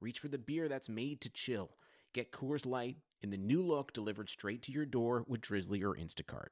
reach 0.00 0.18
for 0.18 0.28
the 0.28 0.38
beer 0.38 0.68
that's 0.68 0.88
made 0.88 1.20
to 1.22 1.30
chill. 1.30 1.70
Get 2.12 2.32
Coors 2.32 2.66
Light 2.66 2.96
in 3.22 3.30
the 3.30 3.36
new 3.36 3.62
look 3.62 3.92
delivered 3.92 4.28
straight 4.28 4.62
to 4.62 4.72
your 4.72 4.86
door 4.86 5.24
with 5.26 5.40
Drizly 5.40 5.82
or 5.82 5.94
Instacart. 5.94 6.48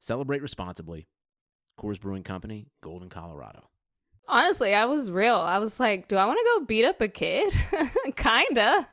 Celebrate 0.00 0.42
responsibly. 0.42 1.08
Coors 1.78 2.00
Brewing 2.00 2.22
Company, 2.22 2.68
Golden, 2.82 3.08
Colorado. 3.08 3.68
Honestly, 4.28 4.74
I 4.74 4.86
was 4.86 5.10
real. 5.10 5.36
I 5.36 5.58
was 5.58 5.78
like, 5.78 6.08
do 6.08 6.16
I 6.16 6.26
want 6.26 6.38
to 6.38 6.58
go 6.58 6.66
beat 6.66 6.84
up 6.84 7.00
a 7.00 7.08
kid? 7.08 7.52
Kinda. 8.16 8.88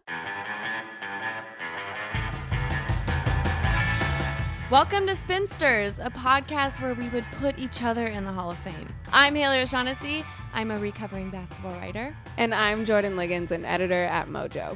Welcome 4.73 5.05
to 5.05 5.15
Spinsters, 5.15 5.99
a 5.99 6.09
podcast 6.09 6.81
where 6.81 6.95
we 6.95 7.07
would 7.09 7.25
put 7.33 7.59
each 7.59 7.83
other 7.83 8.07
in 8.07 8.23
the 8.23 8.31
Hall 8.31 8.49
of 8.49 8.57
Fame. 8.57 8.91
I'm 9.11 9.35
Haley 9.35 9.59
O'Shaughnessy. 9.59 10.25
I'm 10.51 10.71
a 10.71 10.79
recovering 10.79 11.29
basketball 11.29 11.73
writer. 11.73 12.17
And 12.37 12.55
I'm 12.55 12.83
Jordan 12.83 13.15
Liggins, 13.15 13.51
an 13.51 13.65
editor 13.65 14.05
at 14.05 14.29
Mojo. 14.29 14.75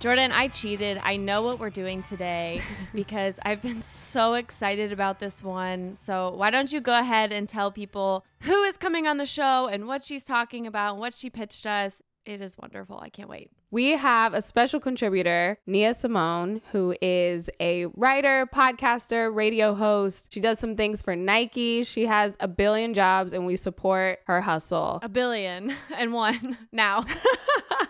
Jordan, 0.00 0.32
I 0.32 0.48
cheated. 0.48 1.00
I 1.02 1.16
know 1.16 1.40
what 1.40 1.58
we're 1.58 1.70
doing 1.70 2.02
today 2.02 2.60
because 2.94 3.36
I've 3.42 3.62
been 3.62 3.80
so 3.80 4.34
excited 4.34 4.92
about 4.92 5.18
this 5.18 5.42
one. 5.42 5.94
So, 5.94 6.30
why 6.34 6.50
don't 6.50 6.70
you 6.70 6.82
go 6.82 6.98
ahead 6.98 7.32
and 7.32 7.48
tell 7.48 7.72
people 7.72 8.26
who 8.40 8.64
is 8.64 8.76
coming 8.76 9.06
on 9.06 9.16
the 9.16 9.24
show 9.24 9.66
and 9.66 9.86
what 9.86 10.04
she's 10.04 10.24
talking 10.24 10.66
about 10.66 10.92
and 10.92 11.00
what 11.00 11.14
she 11.14 11.30
pitched 11.30 11.64
us? 11.64 12.02
It 12.28 12.42
is 12.42 12.58
wonderful. 12.58 13.00
I 13.00 13.08
can't 13.08 13.30
wait. 13.30 13.50
We 13.70 13.92
have 13.92 14.34
a 14.34 14.42
special 14.42 14.80
contributor, 14.80 15.56
Nia 15.66 15.94
Simone, 15.94 16.60
who 16.72 16.94
is 17.00 17.48
a 17.58 17.86
writer, 17.86 18.46
podcaster, 18.46 19.34
radio 19.34 19.72
host. 19.74 20.34
She 20.34 20.38
does 20.38 20.58
some 20.58 20.76
things 20.76 21.00
for 21.00 21.16
Nike. 21.16 21.84
She 21.84 22.04
has 22.04 22.36
a 22.38 22.46
billion 22.46 22.92
jobs, 22.92 23.32
and 23.32 23.46
we 23.46 23.56
support 23.56 24.18
her 24.26 24.42
hustle. 24.42 24.98
A 25.02 25.08
billion 25.08 25.72
and 25.96 26.12
one 26.12 26.58
now. 26.70 27.06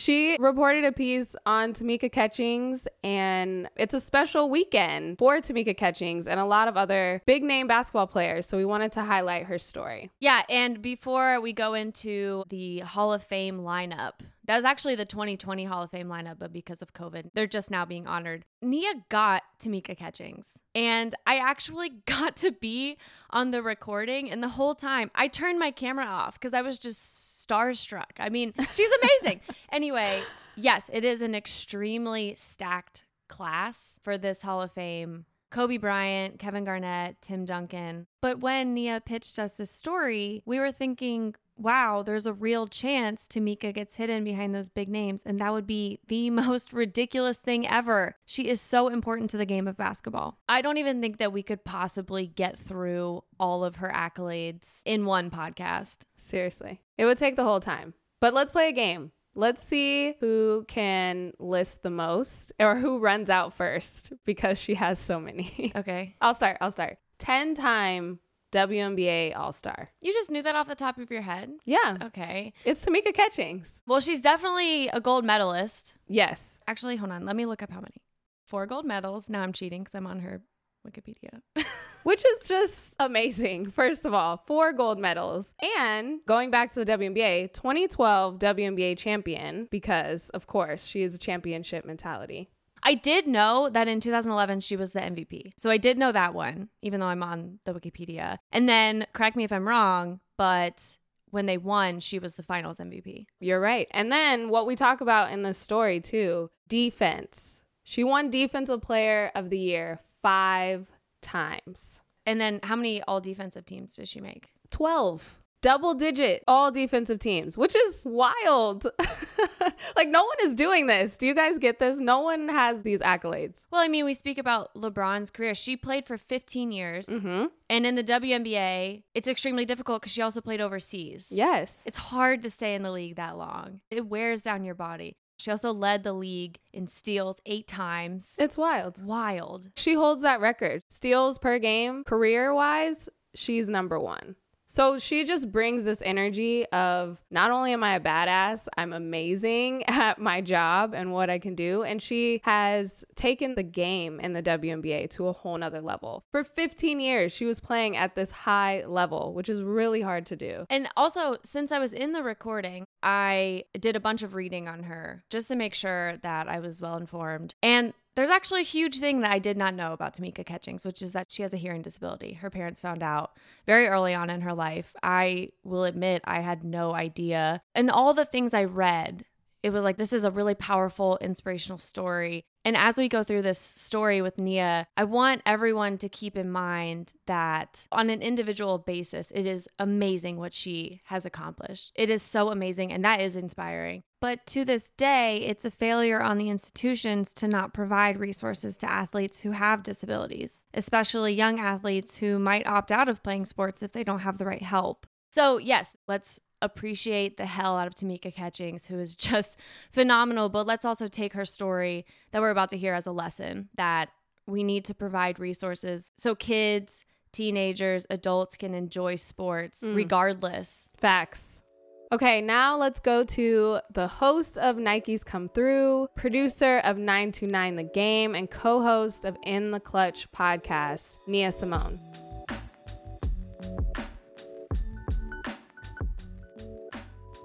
She 0.00 0.38
reported 0.40 0.86
a 0.86 0.92
piece 0.92 1.36
on 1.44 1.74
Tamika 1.74 2.10
Catchings, 2.10 2.88
and 3.04 3.68
it's 3.76 3.92
a 3.92 4.00
special 4.00 4.48
weekend 4.48 5.18
for 5.18 5.40
Tamika 5.40 5.76
Catchings 5.76 6.26
and 6.26 6.40
a 6.40 6.46
lot 6.46 6.68
of 6.68 6.78
other 6.78 7.20
big 7.26 7.42
name 7.42 7.66
basketball 7.66 8.06
players. 8.06 8.46
So 8.46 8.56
we 8.56 8.64
wanted 8.64 8.92
to 8.92 9.04
highlight 9.04 9.44
her 9.44 9.58
story. 9.58 10.10
Yeah. 10.18 10.40
And 10.48 10.80
before 10.80 11.38
we 11.42 11.52
go 11.52 11.74
into 11.74 12.44
the 12.48 12.78
Hall 12.78 13.12
of 13.12 13.22
Fame 13.22 13.60
lineup, 13.60 14.12
that 14.46 14.56
was 14.56 14.64
actually 14.64 14.94
the 14.94 15.04
2020 15.04 15.64
Hall 15.64 15.82
of 15.82 15.90
Fame 15.90 16.08
lineup, 16.08 16.38
but 16.38 16.50
because 16.50 16.80
of 16.80 16.94
COVID, 16.94 17.32
they're 17.34 17.46
just 17.46 17.70
now 17.70 17.84
being 17.84 18.06
honored. 18.06 18.44
Nia 18.62 18.94
got 19.10 19.42
Tamika 19.62 19.96
Catchings, 19.96 20.46
and 20.74 21.14
I 21.26 21.36
actually 21.36 21.90
got 22.06 22.36
to 22.38 22.50
be 22.50 22.96
on 23.30 23.50
the 23.50 23.62
recording. 23.62 24.30
And 24.30 24.42
the 24.42 24.48
whole 24.48 24.74
time, 24.74 25.10
I 25.14 25.28
turned 25.28 25.58
my 25.58 25.70
camera 25.70 26.06
off 26.06 26.34
because 26.34 26.54
I 26.54 26.62
was 26.62 26.78
just 26.78 27.39
starstruck. 27.46 28.18
I 28.18 28.28
mean, 28.28 28.52
she's 28.72 28.90
amazing. 29.02 29.40
anyway, 29.72 30.22
yes, 30.56 30.90
it 30.92 31.04
is 31.04 31.20
an 31.20 31.34
extremely 31.34 32.34
stacked 32.36 33.04
class 33.28 33.98
for 34.02 34.18
this 34.18 34.42
Hall 34.42 34.62
of 34.62 34.72
Fame. 34.72 35.24
Kobe 35.50 35.78
Bryant, 35.78 36.38
Kevin 36.38 36.64
Garnett, 36.64 37.20
Tim 37.20 37.44
Duncan. 37.44 38.06
But 38.20 38.40
when 38.40 38.72
Nia 38.72 39.00
pitched 39.00 39.38
us 39.38 39.52
this 39.52 39.72
story, 39.72 40.42
we 40.44 40.60
were 40.60 40.70
thinking, 40.70 41.34
wow, 41.60 42.02
there's 42.02 42.26
a 42.26 42.32
real 42.32 42.66
chance 42.66 43.26
Tamika 43.28 43.72
gets 43.72 43.96
hidden 43.96 44.24
behind 44.24 44.54
those 44.54 44.68
big 44.68 44.88
names. 44.88 45.22
And 45.24 45.38
that 45.38 45.52
would 45.52 45.66
be 45.66 46.00
the 46.08 46.30
most 46.30 46.72
ridiculous 46.72 47.38
thing 47.38 47.66
ever. 47.66 48.16
She 48.24 48.48
is 48.48 48.60
so 48.60 48.88
important 48.88 49.30
to 49.30 49.36
the 49.36 49.44
game 49.44 49.68
of 49.68 49.76
basketball. 49.76 50.38
I 50.48 50.62
don't 50.62 50.78
even 50.78 51.00
think 51.00 51.18
that 51.18 51.32
we 51.32 51.42
could 51.42 51.64
possibly 51.64 52.26
get 52.26 52.58
through 52.58 53.22
all 53.38 53.64
of 53.64 53.76
her 53.76 53.92
accolades 53.94 54.66
in 54.84 55.04
one 55.04 55.30
podcast. 55.30 55.98
Seriously, 56.16 56.80
it 56.98 57.04
would 57.04 57.18
take 57.18 57.36
the 57.36 57.44
whole 57.44 57.60
time. 57.60 57.94
But 58.20 58.34
let's 58.34 58.52
play 58.52 58.68
a 58.68 58.72
game. 58.72 59.12
Let's 59.34 59.62
see 59.62 60.14
who 60.20 60.64
can 60.66 61.32
list 61.38 61.82
the 61.82 61.90
most 61.90 62.52
or 62.58 62.76
who 62.76 62.98
runs 62.98 63.30
out 63.30 63.54
first 63.54 64.12
because 64.26 64.58
she 64.58 64.74
has 64.74 64.98
so 64.98 65.20
many. 65.20 65.72
Okay. 65.80 66.16
I'll 66.20 66.34
start. 66.34 66.58
I'll 66.60 66.72
start. 66.72 66.98
10 67.20 67.54
time 67.54 68.18
WNBA 68.52 69.36
All 69.36 69.52
Star. 69.52 69.90
You 70.00 70.12
just 70.12 70.30
knew 70.30 70.42
that 70.42 70.56
off 70.56 70.68
the 70.68 70.74
top 70.74 70.98
of 70.98 71.10
your 71.10 71.22
head? 71.22 71.50
Yeah. 71.64 71.98
Okay. 72.02 72.52
It's 72.64 72.84
Tamika 72.84 73.14
Catchings. 73.14 73.82
Well, 73.86 74.00
she's 74.00 74.20
definitely 74.20 74.88
a 74.88 75.00
gold 75.00 75.24
medalist. 75.24 75.94
Yes. 76.06 76.60
Actually, 76.66 76.96
hold 76.96 77.12
on. 77.12 77.24
Let 77.24 77.36
me 77.36 77.46
look 77.46 77.62
up 77.62 77.70
how 77.70 77.80
many. 77.80 78.02
Four 78.46 78.66
gold 78.66 78.84
medals. 78.84 79.28
Now 79.28 79.42
I'm 79.42 79.52
cheating 79.52 79.82
because 79.82 79.94
I'm 79.94 80.06
on 80.06 80.20
her 80.20 80.42
Wikipedia. 80.86 81.40
Which 82.02 82.24
is 82.24 82.48
just 82.48 82.96
amazing. 82.98 83.70
First 83.70 84.06
of 84.06 84.14
all, 84.14 84.42
four 84.46 84.72
gold 84.72 84.98
medals. 84.98 85.54
And 85.78 86.20
going 86.26 86.50
back 86.50 86.72
to 86.72 86.84
the 86.84 86.90
WNBA, 86.92 87.52
2012 87.52 88.38
WNBA 88.38 88.96
champion, 88.96 89.68
because 89.70 90.30
of 90.30 90.46
course 90.46 90.84
she 90.84 91.02
is 91.02 91.14
a 91.14 91.18
championship 91.18 91.84
mentality. 91.84 92.50
I 92.82 92.94
did 92.94 93.26
know 93.26 93.68
that 93.70 93.88
in 93.88 94.00
2011 94.00 94.60
she 94.60 94.76
was 94.76 94.90
the 94.90 95.00
MVP. 95.00 95.52
So 95.58 95.70
I 95.70 95.76
did 95.76 95.98
know 95.98 96.12
that 96.12 96.34
one, 96.34 96.68
even 96.82 97.00
though 97.00 97.06
I'm 97.06 97.22
on 97.22 97.58
the 97.64 97.74
Wikipedia. 97.74 98.38
And 98.52 98.68
then, 98.68 99.06
correct 99.12 99.36
me 99.36 99.44
if 99.44 99.52
I'm 99.52 99.68
wrong, 99.68 100.20
but 100.36 100.96
when 101.30 101.46
they 101.46 101.58
won, 101.58 102.00
she 102.00 102.18
was 102.18 102.34
the 102.34 102.42
finals 102.42 102.78
MVP. 102.78 103.26
You're 103.38 103.60
right. 103.60 103.88
And 103.92 104.10
then 104.10 104.48
what 104.48 104.66
we 104.66 104.76
talk 104.76 105.00
about 105.00 105.30
in 105.30 105.42
the 105.42 105.54
story 105.54 106.00
too 106.00 106.50
defense. 106.68 107.62
She 107.84 108.04
won 108.04 108.30
Defensive 108.30 108.82
Player 108.82 109.32
of 109.34 109.50
the 109.50 109.58
Year 109.58 109.98
five 110.22 110.86
times. 111.22 112.00
And 112.24 112.40
then, 112.40 112.60
how 112.62 112.76
many 112.76 113.02
all 113.02 113.20
defensive 113.20 113.64
teams 113.64 113.96
did 113.96 114.08
she 114.08 114.20
make? 114.20 114.50
12 114.70 115.39
double 115.62 115.94
digit 115.94 116.42
all 116.46 116.70
defensive 116.70 117.18
teams, 117.18 117.56
which 117.56 117.74
is 117.74 118.02
wild. 118.04 118.86
like 119.96 120.08
no 120.08 120.22
one 120.22 120.36
is 120.42 120.54
doing 120.54 120.86
this. 120.86 121.16
Do 121.16 121.26
you 121.26 121.34
guys 121.34 121.58
get 121.58 121.78
this? 121.78 121.98
No 121.98 122.20
one 122.20 122.48
has 122.48 122.82
these 122.82 123.00
accolades. 123.00 123.66
Well, 123.70 123.82
I 123.82 123.88
mean, 123.88 124.04
we 124.04 124.14
speak 124.14 124.38
about 124.38 124.74
LeBron's 124.74 125.30
career. 125.30 125.54
She 125.54 125.76
played 125.76 126.06
for 126.06 126.16
15 126.16 126.72
years. 126.72 127.06
Mm-hmm. 127.06 127.46
And 127.68 127.86
in 127.86 127.94
the 127.94 128.04
WNBA, 128.04 129.02
it's 129.14 129.28
extremely 129.28 129.64
difficult 129.64 130.02
because 130.02 130.12
she 130.12 130.22
also 130.22 130.40
played 130.40 130.60
overseas. 130.60 131.26
Yes. 131.30 131.82
It's 131.86 131.96
hard 131.96 132.42
to 132.42 132.50
stay 132.50 132.74
in 132.74 132.82
the 132.82 132.90
league 132.90 133.16
that 133.16 133.36
long. 133.36 133.80
It 133.90 134.06
wears 134.06 134.42
down 134.42 134.64
your 134.64 134.74
body. 134.74 135.16
She 135.38 135.50
also 135.50 135.72
led 135.72 136.02
the 136.04 136.12
league 136.12 136.58
in 136.72 136.86
steals 136.86 137.38
eight 137.46 137.66
times. 137.66 138.34
It's 138.38 138.58
wild. 138.58 139.02
Wild. 139.02 139.70
She 139.76 139.94
holds 139.94 140.20
that 140.20 140.40
record. 140.40 140.82
Steals 140.90 141.38
per 141.38 141.58
game, 141.58 142.04
career 142.04 142.52
wise, 142.52 143.08
she's 143.34 143.68
number 143.68 143.98
one. 143.98 144.36
So 144.72 145.00
she 145.00 145.24
just 145.24 145.50
brings 145.50 145.82
this 145.82 146.00
energy 146.00 146.64
of 146.66 147.20
not 147.28 147.50
only 147.50 147.72
am 147.72 147.82
I 147.82 147.96
a 147.96 148.00
badass, 148.00 148.68
I'm 148.78 148.92
amazing 148.92 149.82
at 149.88 150.20
my 150.20 150.40
job 150.40 150.94
and 150.94 151.12
what 151.12 151.28
I 151.28 151.40
can 151.40 151.56
do. 151.56 151.82
And 151.82 152.00
she 152.00 152.40
has 152.44 153.04
taken 153.16 153.56
the 153.56 153.64
game 153.64 154.20
in 154.20 154.32
the 154.32 154.44
WNBA 154.44 155.10
to 155.10 155.26
a 155.26 155.32
whole 155.32 155.58
nother 155.58 155.80
level. 155.80 156.22
For 156.30 156.44
15 156.44 157.00
years, 157.00 157.32
she 157.32 157.46
was 157.46 157.58
playing 157.58 157.96
at 157.96 158.14
this 158.14 158.30
high 158.30 158.84
level, 158.86 159.34
which 159.34 159.48
is 159.48 159.60
really 159.60 160.02
hard 160.02 160.24
to 160.26 160.36
do. 160.36 160.66
And 160.70 160.88
also, 160.96 161.38
since 161.42 161.72
I 161.72 161.80
was 161.80 161.92
in 161.92 162.12
the 162.12 162.22
recording, 162.22 162.84
I 163.02 163.64
did 163.76 163.96
a 163.96 164.00
bunch 164.00 164.22
of 164.22 164.34
reading 164.34 164.68
on 164.68 164.84
her 164.84 165.24
just 165.30 165.48
to 165.48 165.56
make 165.56 165.74
sure 165.74 166.18
that 166.18 166.48
I 166.48 166.60
was 166.60 166.80
well 166.80 166.96
informed. 166.96 167.56
And 167.60 167.92
there's 168.20 168.28
actually 168.28 168.60
a 168.60 168.64
huge 168.64 169.00
thing 169.00 169.22
that 169.22 169.30
I 169.30 169.38
did 169.38 169.56
not 169.56 169.74
know 169.74 169.94
about 169.94 170.14
Tamika 170.14 170.44
Catchings, 170.44 170.84
which 170.84 171.00
is 171.00 171.12
that 171.12 171.30
she 171.30 171.40
has 171.40 171.54
a 171.54 171.56
hearing 171.56 171.80
disability. 171.80 172.34
Her 172.34 172.50
parents 172.50 172.78
found 172.78 173.02
out 173.02 173.30
very 173.64 173.86
early 173.86 174.12
on 174.12 174.28
in 174.28 174.42
her 174.42 174.52
life. 174.52 174.92
I 175.02 175.48
will 175.64 175.84
admit 175.84 176.20
I 176.26 176.40
had 176.40 176.62
no 176.62 176.92
idea. 176.92 177.62
And 177.74 177.90
all 177.90 178.12
the 178.12 178.26
things 178.26 178.52
I 178.52 178.64
read, 178.64 179.24
it 179.62 179.70
was 179.70 179.82
like, 179.82 179.96
this 179.96 180.12
is 180.12 180.22
a 180.22 180.30
really 180.30 180.54
powerful, 180.54 181.16
inspirational 181.22 181.78
story. 181.78 182.44
And 182.62 182.76
as 182.76 182.98
we 182.98 183.08
go 183.08 183.22
through 183.22 183.40
this 183.40 183.58
story 183.58 184.20
with 184.20 184.38
Nia, 184.38 184.86
I 184.98 185.04
want 185.04 185.40
everyone 185.46 185.96
to 185.96 186.10
keep 186.10 186.36
in 186.36 186.52
mind 186.52 187.14
that 187.24 187.86
on 187.90 188.10
an 188.10 188.20
individual 188.20 188.76
basis, 188.76 189.32
it 189.34 189.46
is 189.46 189.66
amazing 189.78 190.36
what 190.36 190.52
she 190.52 191.00
has 191.04 191.24
accomplished. 191.24 191.90
It 191.94 192.10
is 192.10 192.22
so 192.22 192.50
amazing, 192.50 192.92
and 192.92 193.02
that 193.02 193.22
is 193.22 193.34
inspiring. 193.34 194.02
But 194.20 194.46
to 194.48 194.64
this 194.66 194.90
day, 194.96 195.38
it's 195.46 195.64
a 195.64 195.70
failure 195.70 196.20
on 196.20 196.36
the 196.36 196.50
institutions 196.50 197.32
to 197.34 197.48
not 197.48 197.72
provide 197.72 198.20
resources 198.20 198.76
to 198.78 198.90
athletes 198.90 199.40
who 199.40 199.52
have 199.52 199.82
disabilities, 199.82 200.66
especially 200.74 201.32
young 201.32 201.58
athletes 201.58 202.18
who 202.18 202.38
might 202.38 202.66
opt 202.66 202.92
out 202.92 203.08
of 203.08 203.22
playing 203.22 203.46
sports 203.46 203.82
if 203.82 203.92
they 203.92 204.04
don't 204.04 204.20
have 204.20 204.36
the 204.38 204.44
right 204.44 204.62
help. 204.62 205.06
So, 205.30 205.56
yes, 205.58 205.96
let's 206.06 206.38
appreciate 206.60 207.38
the 207.38 207.46
hell 207.46 207.78
out 207.78 207.86
of 207.86 207.94
Tamika 207.94 208.34
Catchings, 208.34 208.86
who 208.86 208.98
is 208.98 209.16
just 209.30 209.58
phenomenal. 209.90 210.50
But 210.50 210.66
let's 210.66 210.84
also 210.84 211.08
take 211.08 211.32
her 211.32 211.46
story 211.46 212.04
that 212.32 212.42
we're 212.42 212.50
about 212.50 212.68
to 212.70 212.76
hear 212.78 212.92
as 212.92 213.06
a 213.06 213.12
lesson 213.12 213.70
that 213.76 214.10
we 214.46 214.64
need 214.64 214.84
to 214.86 214.94
provide 214.94 215.38
resources 215.38 216.10
so 216.18 216.34
kids, 216.34 217.04
teenagers, 217.32 218.04
adults 218.10 218.56
can 218.56 218.74
enjoy 218.74 219.14
sports 219.14 219.80
Mm. 219.80 219.94
regardless. 219.94 220.88
Facts. 220.96 221.62
Okay, 222.12 222.40
now 222.40 222.76
let's 222.76 222.98
go 222.98 223.22
to 223.22 223.78
the 223.94 224.08
host 224.08 224.58
of 224.58 224.76
Nike's 224.76 225.22
Come 225.22 225.48
Through, 225.48 226.08
producer 226.16 226.78
of 226.78 226.98
929 226.98 227.76
The 227.76 227.84
Game, 227.84 228.34
and 228.34 228.50
co 228.50 228.82
host 228.82 229.24
of 229.24 229.36
In 229.44 229.70
the 229.70 229.78
Clutch 229.78 230.28
podcast, 230.32 231.18
Nia 231.28 231.52
Simone. 231.52 232.00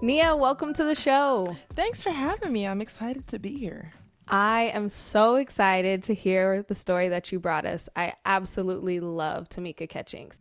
Nia, 0.02 0.36
welcome 0.36 0.74
to 0.74 0.84
the 0.84 0.96
show. 0.96 1.56
Thanks 1.74 2.02
for 2.02 2.10
having 2.10 2.52
me. 2.52 2.66
I'm 2.66 2.82
excited 2.82 3.28
to 3.28 3.38
be 3.38 3.56
here. 3.56 3.94
I 4.28 4.72
am 4.74 4.90
so 4.90 5.36
excited 5.36 6.02
to 6.06 6.16
hear 6.16 6.64
the 6.64 6.74
story 6.74 7.10
that 7.10 7.32
you 7.32 7.40
brought 7.40 7.68
us. 7.68 7.88
I 7.96 8.14
absolutely 8.26 9.00
love 9.00 9.48
Tamika 9.48 9.88
Catchings. 9.88 10.40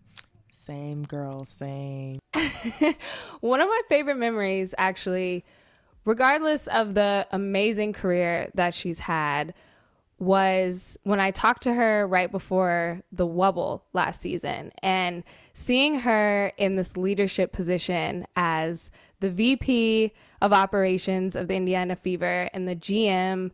Same 0.66 1.02
girl, 1.02 1.44
same. 1.44 2.20
One 3.40 3.61
of 3.61 3.69
my 3.69 3.82
favorite 3.88 4.16
memories, 4.16 4.75
actually, 4.78 5.44
regardless 6.05 6.66
of 6.69 6.94
the 6.94 7.26
amazing 7.31 7.93
career 7.93 8.50
that 8.55 8.72
she's 8.72 9.00
had, 9.00 9.52
was 10.19 10.96
when 11.02 11.20
I 11.20 11.32
talked 11.32 11.62
to 11.64 11.75
her 11.75 12.06
right 12.06 12.31
before 12.31 13.02
the 13.12 13.26
Wubble 13.26 13.82
last 13.93 14.22
season 14.22 14.72
and 14.82 15.22
seeing 15.52 16.00
her 16.00 16.52
in 16.56 16.76
this 16.76 16.96
leadership 16.96 17.52
position 17.52 18.26
as 18.34 18.90
the 19.20 19.31
VP 19.31 20.12
of 20.40 20.52
operations 20.52 21.37
of 21.37 21.49
the 21.49 21.55
Indiana 21.55 21.96
Fever 21.96 22.49
and 22.55 22.67
the 22.67 22.76
GM 22.76 23.50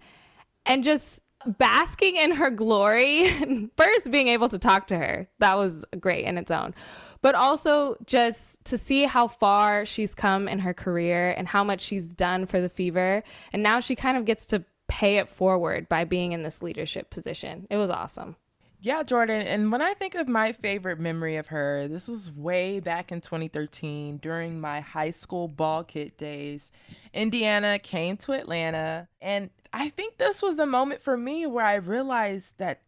and 0.67 0.85
just 0.85 1.23
basking 1.47 2.17
in 2.17 2.33
her 2.33 2.51
glory. 2.51 3.31
First, 3.77 4.11
being 4.11 4.29
able 4.29 4.49
to 4.49 4.59
talk 4.59 4.87
to 4.89 4.99
her, 4.99 5.29
that 5.39 5.57
was 5.57 5.85
great 5.99 6.25
in 6.25 6.39
its 6.39 6.51
own. 6.51 6.75
But 7.23 7.35
also 7.35 7.97
just 8.07 8.65
to 8.67 8.79
see 8.79 9.05
how 9.05 9.29
far 9.29 9.85
she's 9.85 10.15
come 10.15 10.49
in 10.49 10.61
her 10.61 10.75
career 10.75 11.31
and 11.31 11.49
how 11.49 11.65
much 11.65 11.83
she's 11.83 12.15
done 12.15 12.47
for 12.47 12.61
the 12.61 12.69
Fever. 12.69 13.23
And 13.53 13.63
now 13.63 13.81
she 13.81 13.95
kind 13.95 14.17
of 14.17 14.25
gets 14.25 14.47
to 14.47 14.65
pay 14.89 15.19
it 15.19 15.29
forward 15.29 15.89
by 15.89 16.05
being 16.05 16.33
in 16.33 16.43
this 16.43 16.63
leadership 16.63 17.11
position. 17.11 17.67
It 17.71 17.77
was 17.77 17.91
awesome. 17.91 18.37
Yeah, 18.83 19.03
Jordan. 19.03 19.43
And 19.43 19.71
when 19.71 19.83
I 19.83 19.93
think 19.93 20.15
of 20.15 20.27
my 20.27 20.53
favorite 20.53 20.99
memory 20.99 21.37
of 21.37 21.49
her, 21.49 21.87
this 21.87 22.09
was 22.09 22.33
way 22.33 22.81
back 22.81 23.13
in 23.13 23.21
2013 23.21 24.17
during 24.17 24.59
my 24.59 24.81
high 24.81 25.11
school 25.11 25.49
ball 25.49 25.85
kit 25.85 26.17
days. 26.17 26.73
Indiana 27.13 27.79
came 27.79 28.17
to 28.19 28.33
Atlanta. 28.33 29.07
And 29.21 29.51
I 29.73 29.89
think 29.91 30.19
this 30.19 30.43
was 30.43 30.59
a 30.59 30.67
moment 30.67 31.03
for 31.03 31.17
me 31.17 31.47
where 31.47 31.65
I 31.65 31.77
realized 31.77 32.59
that 32.59 32.83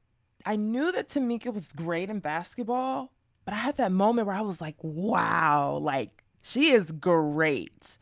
I 0.45 0.57
knew 0.57 0.91
that 0.93 1.09
Tamika 1.09 1.53
was 1.53 1.73
great 1.73 2.11
in 2.11 2.19
basketball, 2.19 3.13
but 3.45 3.55
I 3.55 3.59
had 3.59 3.77
that 3.77 3.93
moment 3.93 4.27
where 4.27 4.37
I 4.37 4.41
was 4.41 4.61
like, 4.61 4.77
wow, 4.83 5.79
like 5.81 6.25
she 6.43 6.73
is 6.73 6.91
great. 6.91 7.99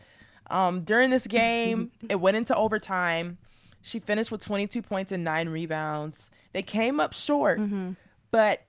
Um, 0.50 0.82
during 0.82 1.10
this 1.10 1.26
game, 1.26 1.92
it 2.08 2.16
went 2.16 2.36
into 2.36 2.56
overtime. 2.56 3.38
She 3.82 3.98
finished 3.98 4.30
with 4.30 4.44
22 4.44 4.82
points 4.82 5.12
and 5.12 5.24
nine 5.24 5.48
rebounds. 5.48 6.30
They 6.52 6.62
came 6.62 7.00
up 7.00 7.12
short, 7.12 7.58
but 8.30 8.60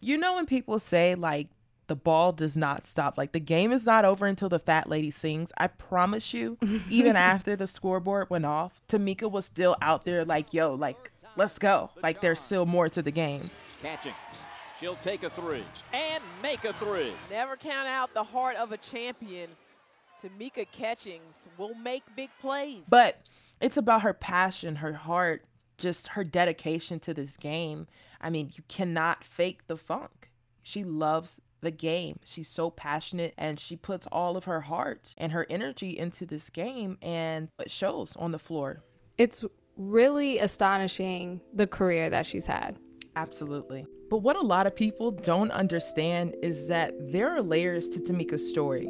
you 0.00 0.16
know 0.18 0.34
when 0.34 0.46
people 0.46 0.78
say 0.78 1.14
like 1.14 1.48
the 1.90 1.96
ball 1.96 2.30
does 2.30 2.56
not 2.56 2.86
stop, 2.86 3.18
like 3.18 3.32
the 3.32 3.40
game 3.40 3.72
is 3.72 3.84
not 3.84 4.04
over 4.04 4.24
until 4.24 4.48
the 4.48 4.60
fat 4.60 4.88
lady 4.88 5.10
sings. 5.10 5.50
I 5.58 5.66
promise 5.66 6.32
you, 6.32 6.56
even 6.88 7.16
after 7.16 7.56
the 7.56 7.66
scoreboard 7.66 8.30
went 8.30 8.46
off, 8.46 8.80
Tamika 8.88 9.28
was 9.28 9.44
still 9.44 9.76
out 9.82 10.04
there 10.04 10.24
like, 10.24 10.54
yo, 10.54 10.74
like 10.74 11.10
let's 11.34 11.58
go. 11.58 11.90
Like 12.00 12.20
there's 12.20 12.38
still 12.38 12.64
more 12.64 12.88
to 12.90 13.02
the 13.02 13.10
game. 13.10 13.50
Catchings. 13.82 14.14
She'll 14.78 14.94
take 14.94 15.24
a 15.24 15.30
three 15.30 15.64
and 15.92 16.22
make 16.44 16.64
a 16.64 16.72
three. 16.74 17.12
Never 17.28 17.56
count 17.56 17.88
out 17.88 18.14
the 18.14 18.22
heart 18.22 18.54
of 18.54 18.70
a 18.70 18.76
champion. 18.76 19.50
Tamika 20.22 20.70
Catchings 20.70 21.48
will 21.58 21.74
make 21.74 22.04
big 22.14 22.30
plays. 22.40 22.84
But 22.88 23.16
it's 23.60 23.76
about 23.76 24.02
her 24.02 24.14
passion, 24.14 24.76
her 24.76 24.92
heart, 24.92 25.44
just 25.76 26.06
her 26.08 26.22
dedication 26.22 27.00
to 27.00 27.12
this 27.12 27.36
game. 27.36 27.88
I 28.20 28.30
mean, 28.30 28.50
you 28.54 28.62
cannot 28.68 29.24
fake 29.24 29.66
the 29.66 29.76
funk. 29.76 30.30
She 30.62 30.84
loves 30.84 31.40
the 31.60 31.70
game. 31.70 32.18
She's 32.24 32.48
so 32.48 32.70
passionate 32.70 33.34
and 33.36 33.58
she 33.58 33.76
puts 33.76 34.06
all 34.10 34.36
of 34.36 34.44
her 34.44 34.60
heart 34.60 35.14
and 35.16 35.32
her 35.32 35.46
energy 35.50 35.98
into 35.98 36.26
this 36.26 36.50
game 36.50 36.98
and 37.02 37.48
it 37.58 37.70
shows 37.70 38.14
on 38.16 38.32
the 38.32 38.38
floor. 38.38 38.82
It's 39.18 39.44
really 39.76 40.38
astonishing 40.38 41.40
the 41.52 41.66
career 41.66 42.10
that 42.10 42.26
she's 42.26 42.46
had. 42.46 42.76
Absolutely. 43.16 43.86
But 44.08 44.18
what 44.18 44.36
a 44.36 44.40
lot 44.40 44.66
of 44.66 44.74
people 44.74 45.10
don't 45.10 45.50
understand 45.52 46.34
is 46.42 46.66
that 46.68 46.92
there 47.12 47.30
are 47.30 47.42
layers 47.42 47.88
to 47.90 48.00
Tamika's 48.00 48.48
story. 48.48 48.88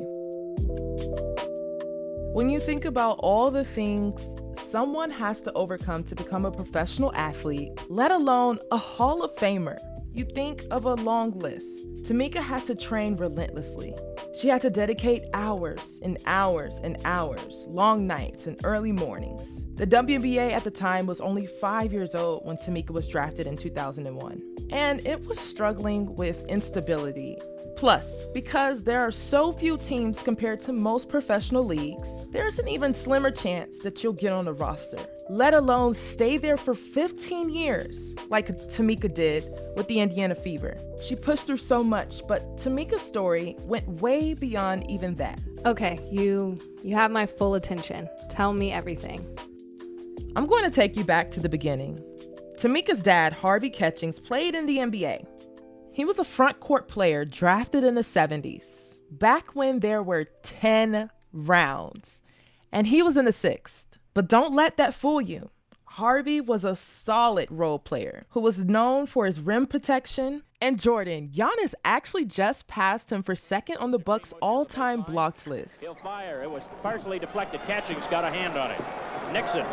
When 2.33 2.49
you 2.49 2.61
think 2.61 2.85
about 2.85 3.19
all 3.19 3.51
the 3.51 3.65
things 3.65 4.25
someone 4.57 5.11
has 5.11 5.43
to 5.43 5.53
overcome 5.55 6.05
to 6.05 6.15
become 6.15 6.45
a 6.45 6.51
professional 6.51 7.13
athlete, 7.15 7.73
let 7.89 8.11
alone 8.11 8.59
a 8.71 8.77
Hall 8.77 9.23
of 9.23 9.35
Famer, 9.35 9.79
you 10.13 10.25
think 10.25 10.65
of 10.71 10.87
a 10.87 10.95
long 10.95 11.31
list. 11.39 11.87
Tamika 12.03 12.43
had 12.43 12.65
to 12.67 12.75
train 12.75 13.17
relentlessly. 13.17 13.95
She 14.33 14.49
had 14.49 14.61
to 14.63 14.71
dedicate 14.71 15.25
hours 15.35 15.99
and 16.03 16.17
hours 16.25 16.81
and 16.85 16.99
hours, 17.05 17.67
long 17.69 18.07
nights 18.07 18.47
and 18.47 18.61
early 18.65 18.93
mornings. 18.93 19.65
The 19.75 19.87
WNBA 19.87 20.53
at 20.53 20.63
the 20.63 20.71
time 20.71 21.07
was 21.07 21.21
only 21.21 21.47
five 21.47 21.93
years 21.93 22.15
old 22.15 22.47
when 22.47 22.57
Tamika 22.57 22.91
was 22.91 23.09
drafted 23.09 23.47
in 23.47 23.57
2001, 23.57 24.43
and 24.71 25.05
it 25.07 25.27
was 25.27 25.41
struggling 25.41 26.15
with 26.15 26.45
instability. 26.47 27.39
Plus, 27.77 28.27
because 28.35 28.83
there 28.85 29.01
are 29.01 29.11
so 29.11 29.53
few 29.53 29.79
teams 29.79 30.23
compared 30.23 30.61
to 30.63 30.73
most 30.73 31.09
professional 31.09 31.65
leagues, 31.65 32.09
there's 32.31 32.59
an 32.59 32.69
even 32.69 32.95
slimmer 32.95 33.31
chance 33.31 33.79
that 33.81 34.05
you'll 34.05 34.13
get 34.13 34.33
on 34.33 34.45
the 34.45 34.53
roster, 34.53 34.99
let 35.29 35.55
alone 35.55 35.95
stay 35.95 36.37
there 36.37 36.59
for 36.59 36.75
15 36.75 37.49
years, 37.49 38.15
like 38.29 38.49
Tamika 38.69 39.13
did 39.13 39.45
with 39.77 39.89
the 39.89 39.99
Indiana 39.99 40.35
Fever. 40.35 40.77
She 41.01 41.17
pushed 41.17 41.47
through 41.47 41.59
so 41.59 41.83
much, 41.83 42.27
but 42.29 42.57
Tamika's 42.57 43.01
story 43.01 43.57
went 43.61 43.89
way 44.01 44.35
beyond 44.35 44.91
even 44.91 45.15
that. 45.17 45.41
Okay, 45.65 45.99
you 46.11 46.59
you 46.83 46.95
have 46.95 47.11
my 47.11 47.27
full 47.27 47.55
attention. 47.55 48.09
Tell 48.29 48.53
me 48.53 48.71
everything. 48.71 49.27
I'm 50.37 50.47
going 50.47 50.65
to 50.65 50.71
take 50.71 50.97
you 50.97 51.05
back 51.05 51.31
to 51.33 51.41
the 51.41 51.49
beginning. 51.49 51.99
Tamika's 52.57 53.03
dad, 53.03 53.33
Harvey 53.33 53.71
Catchings, 53.71 54.21
played 54.21 54.55
in 54.55 54.67
the 54.67 54.79
NBA. 54.79 55.27
He 55.93 56.05
was 56.05 56.19
a 56.19 56.25
front 56.25 56.61
court 56.61 56.89
player 56.89 57.25
drafted 57.25 57.83
in 57.83 57.95
the 57.95 58.03
70s, 58.03 58.95
back 59.11 59.57
when 59.57 59.81
there 59.81 60.03
were 60.03 60.27
10 60.43 61.11
rounds, 61.33 62.23
and 62.71 62.87
he 62.87 63.03
was 63.03 63.17
in 63.17 63.25
the 63.25 63.33
sixth. 63.33 63.99
But 64.15 64.29
don't 64.29 64.55
let 64.55 64.77
that 64.77 64.95
fool 64.95 65.21
you. 65.21 65.51
Harvey 65.85 66.41
was 66.41 66.65
a 66.65 66.77
solid 66.77 67.49
role 67.51 67.79
player 67.79 68.27
who 68.31 68.41
was 68.41 68.65
known 68.65 69.07
for 69.07 69.27
his 69.27 69.41
rim 69.41 69.67
protection. 69.67 70.43
And 70.63 70.79
Jordan, 70.79 71.31
Giannis 71.35 71.73
actually 71.87 72.27
just 72.27 72.67
passed 72.67 73.11
him 73.11 73.23
for 73.23 73.35
second 73.35 73.79
on 73.79 73.93
the 73.93 73.99
Bucks' 73.99 74.35
all-time 74.43 75.01
blocks 75.01 75.47
list. 75.47 75.81
He'll 75.81 75.95
fire. 75.95 76.43
It 76.43 76.51
was 76.51 76.63
partially 76.83 77.19
deflected. 77.19 77.63
Catchings 77.63 78.07
got 78.11 78.25
a 78.25 78.31
hand 78.31 78.59
on 78.59 78.71
it. 78.71 78.81
Nixon 79.33 79.65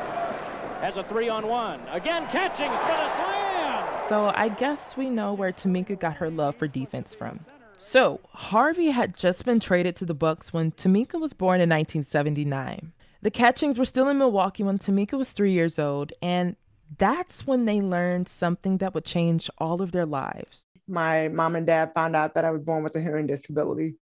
has 0.80 0.96
a 0.96 1.04
three 1.04 1.28
on 1.28 1.48
one. 1.48 1.82
Again, 1.90 2.26
Catchings 2.28 2.80
for 2.80 2.88
the 2.88 3.16
slam. 3.16 4.08
So 4.08 4.32
I 4.34 4.48
guess 4.48 4.96
we 4.96 5.10
know 5.10 5.34
where 5.34 5.52
Tamika 5.52 6.00
got 6.00 6.16
her 6.16 6.30
love 6.30 6.56
for 6.56 6.68
defense 6.68 7.14
from. 7.14 7.42
So 7.78 8.22
Harvey 8.30 8.90
had 8.90 9.14
just 9.14 9.44
been 9.44 9.60
traded 9.60 9.98
to 9.98 10.06
the 10.06 10.14
Bucks 10.14 10.54
when 10.54 10.72
Tamika 10.72 11.20
was 11.20 11.34
born 11.34 11.60
in 11.60 11.70
1979. 11.70 12.94
The 13.22 13.32
Catchings 13.32 13.78
were 13.78 13.84
still 13.84 14.08
in 14.08 14.18
Milwaukee 14.18 14.64
when 14.64 14.78
Tamika 14.78 15.18
was 15.18 15.34
three 15.34 15.52
years 15.52 15.78
old, 15.78 16.14
and 16.22 16.56
that's 16.98 17.46
when 17.46 17.66
they 17.66 17.82
learned 17.82 18.30
something 18.30 18.78
that 18.78 18.94
would 18.94 19.04
change 19.04 19.50
all 19.58 19.82
of 19.82 19.92
their 19.92 20.06
lives. 20.06 20.64
My 20.88 21.28
mom 21.30 21.56
and 21.56 21.68
dad 21.68 21.94
found 21.94 22.16
out 22.16 22.36
that 22.36 22.46
I 22.46 22.52
was 22.52 22.62
born 22.62 22.84
with 22.84 22.96
a 22.96 23.02
hearing 23.02 23.28
disability. 23.28 23.96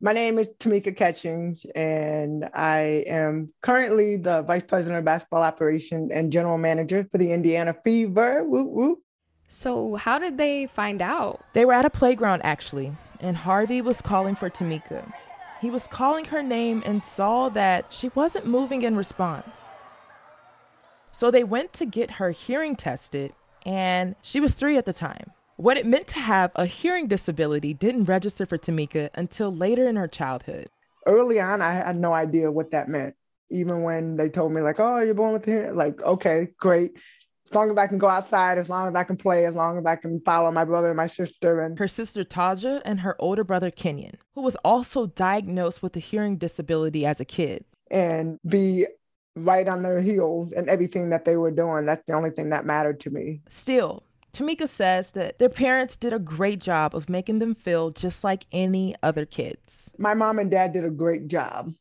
My 0.00 0.12
name 0.12 0.38
is 0.38 0.48
Tamika 0.58 0.94
Catchings, 0.94 1.64
and 1.74 2.48
I 2.52 3.04
am 3.06 3.52
currently 3.62 4.16
the 4.16 4.42
Vice 4.42 4.64
President 4.64 4.98
of 4.98 5.04
Basketball 5.04 5.42
Operations 5.42 6.10
and 6.12 6.32
General 6.32 6.58
Manager 6.58 7.08
for 7.10 7.18
the 7.18 7.32
Indiana 7.32 7.74
Fever. 7.84 8.44
Whoop, 8.44 8.68
whoop. 8.68 8.98
So, 9.48 9.94
how 9.94 10.18
did 10.18 10.36
they 10.36 10.66
find 10.66 11.00
out? 11.00 11.40
They 11.52 11.64
were 11.64 11.72
at 11.72 11.84
a 11.84 11.90
playground 11.90 12.42
actually, 12.44 12.92
and 13.20 13.36
Harvey 13.36 13.80
was 13.80 14.02
calling 14.02 14.34
for 14.34 14.50
Tamika. 14.50 15.10
He 15.60 15.70
was 15.70 15.86
calling 15.86 16.26
her 16.26 16.42
name 16.42 16.82
and 16.84 17.02
saw 17.02 17.48
that 17.50 17.86
she 17.90 18.10
wasn't 18.14 18.46
moving 18.46 18.82
in 18.82 18.96
response. 18.96 19.60
So 21.12 21.30
they 21.30 21.44
went 21.44 21.72
to 21.74 21.86
get 21.86 22.12
her 22.12 22.32
hearing 22.32 22.74
tested, 22.74 23.32
and 23.64 24.16
she 24.20 24.40
was 24.40 24.54
three 24.54 24.76
at 24.76 24.84
the 24.84 24.92
time. 24.92 25.30
What 25.56 25.76
it 25.76 25.86
meant 25.86 26.08
to 26.08 26.18
have 26.18 26.50
a 26.56 26.66
hearing 26.66 27.06
disability 27.06 27.74
didn't 27.74 28.06
register 28.06 28.44
for 28.44 28.58
Tamika 28.58 29.10
until 29.14 29.54
later 29.54 29.88
in 29.88 29.94
her 29.96 30.08
childhood. 30.08 30.68
Early 31.06 31.38
on, 31.40 31.62
I 31.62 31.72
had 31.72 31.96
no 31.96 32.12
idea 32.12 32.50
what 32.50 32.72
that 32.72 32.88
meant. 32.88 33.14
Even 33.50 33.82
when 33.82 34.16
they 34.16 34.28
told 34.28 34.52
me, 34.52 34.62
like, 34.62 34.80
oh, 34.80 34.98
you're 34.98 35.14
born 35.14 35.32
with 35.32 35.44
hearing, 35.44 35.76
like, 35.76 36.02
okay, 36.02 36.48
great. 36.58 36.92
As 37.46 37.54
long 37.54 37.70
as 37.70 37.76
I 37.76 37.86
can 37.86 37.98
go 37.98 38.08
outside, 38.08 38.58
as 38.58 38.68
long 38.68 38.88
as 38.88 38.94
I 38.96 39.04
can 39.04 39.16
play, 39.16 39.46
as 39.46 39.54
long 39.54 39.78
as 39.78 39.86
I 39.86 39.94
can 39.96 40.20
follow 40.22 40.50
my 40.50 40.64
brother 40.64 40.88
and 40.88 40.96
my 40.96 41.06
sister. 41.06 41.60
And 41.60 41.78
her 41.78 41.86
sister 41.86 42.24
Tauja 42.24 42.80
and 42.84 43.00
her 43.00 43.14
older 43.20 43.44
brother 43.44 43.70
Kenyon, 43.70 44.16
who 44.34 44.40
was 44.40 44.56
also 44.64 45.06
diagnosed 45.06 45.82
with 45.82 45.94
a 45.94 46.00
hearing 46.00 46.36
disability 46.36 47.06
as 47.06 47.20
a 47.20 47.24
kid. 47.24 47.64
And 47.90 48.40
be 48.48 48.86
right 49.36 49.68
on 49.68 49.82
their 49.82 50.00
heels 50.00 50.52
and 50.56 50.68
everything 50.68 51.10
that 51.10 51.24
they 51.24 51.36
were 51.36 51.50
doing. 51.50 51.86
That's 51.86 52.02
the 52.06 52.14
only 52.14 52.30
thing 52.30 52.50
that 52.50 52.64
mattered 52.64 52.98
to 53.00 53.10
me. 53.10 53.42
Still, 53.48 54.02
Tamika 54.34 54.68
says 54.68 55.12
that 55.12 55.38
their 55.38 55.48
parents 55.48 55.96
did 55.96 56.12
a 56.12 56.18
great 56.18 56.60
job 56.60 56.94
of 56.94 57.08
making 57.08 57.38
them 57.38 57.54
feel 57.54 57.90
just 57.90 58.24
like 58.24 58.46
any 58.52 58.94
other 59.02 59.24
kids. 59.24 59.90
My 59.96 60.14
mom 60.14 60.38
and 60.38 60.50
dad 60.50 60.72
did 60.72 60.84
a 60.84 60.90
great 60.90 61.28
job 61.28 61.72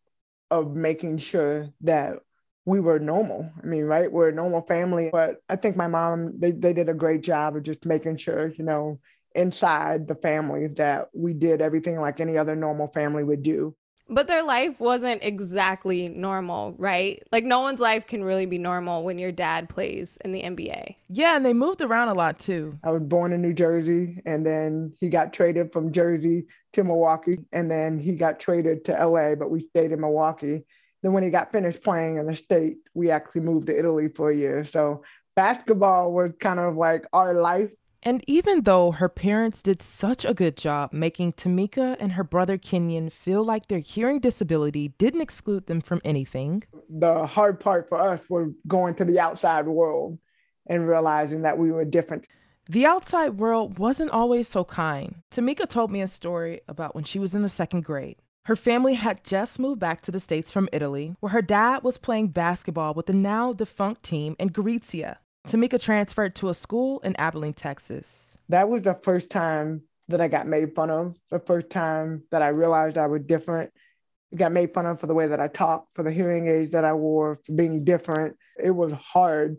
of 0.51 0.75
making 0.75 1.17
sure 1.17 1.69
that 1.81 2.19
we 2.65 2.79
were 2.79 2.99
normal. 2.99 3.49
I 3.61 3.65
mean, 3.65 3.85
right? 3.85 4.11
We're 4.11 4.29
a 4.29 4.33
normal 4.33 4.61
family. 4.61 5.09
But 5.11 5.37
I 5.49 5.55
think 5.55 5.75
my 5.75 5.87
mom, 5.87 6.39
they, 6.39 6.51
they 6.51 6.73
did 6.73 6.89
a 6.89 6.93
great 6.93 7.21
job 7.21 7.55
of 7.55 7.63
just 7.63 7.85
making 7.85 8.17
sure, 8.17 8.53
you 8.55 8.63
know, 8.63 8.99
inside 9.35 10.07
the 10.07 10.15
family 10.15 10.67
that 10.67 11.09
we 11.13 11.33
did 11.33 11.61
everything 11.61 11.99
like 11.99 12.19
any 12.19 12.37
other 12.37 12.55
normal 12.55 12.87
family 12.87 13.23
would 13.23 13.43
do. 13.43 13.75
But 14.13 14.27
their 14.27 14.43
life 14.43 14.79
wasn't 14.79 15.23
exactly 15.23 16.07
normal, 16.07 16.75
right? 16.77 17.23
Like 17.31 17.43
no 17.43 17.61
one's 17.61 17.79
life 17.79 18.05
can 18.05 18.23
really 18.23 18.45
be 18.45 18.59
normal 18.59 19.03
when 19.03 19.17
your 19.17 19.31
dad 19.31 19.69
plays 19.69 20.17
in 20.23 20.31
the 20.31 20.43
NBA. 20.43 20.95
Yeah, 21.09 21.35
and 21.35 21.43
they 21.43 21.53
moved 21.53 21.81
around 21.81 22.09
a 22.09 22.13
lot 22.13 22.37
too. 22.39 22.77
I 22.83 22.91
was 22.91 23.01
born 23.01 23.33
in 23.33 23.41
New 23.41 23.53
Jersey 23.53 24.21
and 24.25 24.45
then 24.45 24.93
he 24.99 25.09
got 25.09 25.33
traded 25.33 25.73
from 25.73 25.91
Jersey 25.91 26.45
to 26.73 26.83
Milwaukee 26.83 27.39
and 27.51 27.71
then 27.71 27.97
he 27.97 28.13
got 28.13 28.39
traded 28.39 28.85
to 28.85 28.91
LA, 28.91 29.33
but 29.33 29.49
we 29.49 29.61
stayed 29.61 29.91
in 29.91 30.01
Milwaukee. 30.01 30.63
Then 31.01 31.13
when 31.13 31.23
he 31.23 31.31
got 31.31 31.51
finished 31.51 31.83
playing 31.83 32.17
in 32.17 32.27
the 32.27 32.35
state, 32.35 32.77
we 32.93 33.09
actually 33.09 33.41
moved 33.41 33.67
to 33.67 33.77
Italy 33.77 34.09
for 34.09 34.29
a 34.29 34.35
year. 34.35 34.63
So 34.63 35.03
basketball 35.35 36.13
was 36.13 36.31
kind 36.39 36.59
of 36.59 36.75
like 36.75 37.05
our 37.13 37.33
life 37.33 37.73
and 38.03 38.23
even 38.27 38.61
though 38.63 38.91
her 38.91 39.09
parents 39.09 39.63
did 39.63 39.81
such 39.81 40.25
a 40.25 40.33
good 40.33 40.57
job 40.57 40.91
making 40.93 41.33
Tamika 41.33 41.95
and 41.99 42.11
her 42.11 42.23
brother 42.23 42.57
Kenyon 42.57 43.09
feel 43.09 43.43
like 43.43 43.67
their 43.67 43.79
hearing 43.79 44.19
disability 44.19 44.89
didn't 44.97 45.21
exclude 45.21 45.65
them 45.67 45.81
from 45.81 46.01
anything, 46.03 46.63
the 46.89 47.25
hard 47.25 47.59
part 47.59 47.87
for 47.89 47.97
us 47.97 48.29
was 48.29 48.49
going 48.67 48.95
to 48.95 49.05
the 49.05 49.19
outside 49.19 49.67
world 49.67 50.19
and 50.67 50.87
realizing 50.87 51.41
that 51.41 51.57
we 51.57 51.71
were 51.71 51.85
different. 51.85 52.27
The 52.69 52.85
outside 52.85 53.31
world 53.31 53.79
wasn't 53.79 54.11
always 54.11 54.47
so 54.47 54.63
kind. 54.63 55.15
Tamika 55.31 55.67
told 55.67 55.91
me 55.91 56.01
a 56.01 56.07
story 56.07 56.61
about 56.67 56.95
when 56.95 57.03
she 57.03 57.19
was 57.19 57.33
in 57.35 57.41
the 57.41 57.49
second 57.49 57.83
grade. 57.83 58.17
Her 58.45 58.55
family 58.57 58.95
had 58.95 59.23
just 59.23 59.59
moved 59.59 59.79
back 59.79 60.01
to 60.01 60.11
the 60.11 60.19
States 60.19 60.51
from 60.51 60.67
Italy, 60.73 61.15
where 61.21 61.31
her 61.31 61.41
dad 61.41 61.83
was 61.83 61.97
playing 61.97 62.27
basketball 62.29 62.93
with 62.93 63.05
the 63.05 63.13
now 63.13 63.53
defunct 63.53 64.03
team 64.03 64.35
in 64.37 64.49
Gorizia. 64.49 65.17
Tamika 65.47 65.81
transferred 65.81 66.35
to 66.35 66.49
a 66.49 66.53
school 66.53 66.99
in 67.01 67.15
Abilene, 67.17 67.53
Texas. 67.53 68.37
That 68.49 68.69
was 68.69 68.81
the 68.81 68.93
first 68.93 69.29
time 69.29 69.81
that 70.07 70.21
I 70.21 70.27
got 70.27 70.47
made 70.47 70.73
fun 70.75 70.89
of, 70.89 71.15
the 71.31 71.39
first 71.39 71.69
time 71.69 72.23
that 72.31 72.41
I 72.41 72.49
realized 72.49 72.97
I 72.97 73.07
was 73.07 73.21
different. 73.21 73.71
I 74.33 74.37
got 74.37 74.51
made 74.51 74.73
fun 74.73 74.85
of 74.85 74.99
for 74.99 75.07
the 75.07 75.13
way 75.13 75.27
that 75.27 75.39
I 75.39 75.47
talked, 75.47 75.95
for 75.95 76.03
the 76.03 76.11
hearing 76.11 76.47
aids 76.47 76.71
that 76.71 76.85
I 76.85 76.93
wore, 76.93 77.35
for 77.35 77.51
being 77.51 77.83
different. 77.83 78.35
It 78.61 78.71
was 78.71 78.91
hard. 78.93 79.57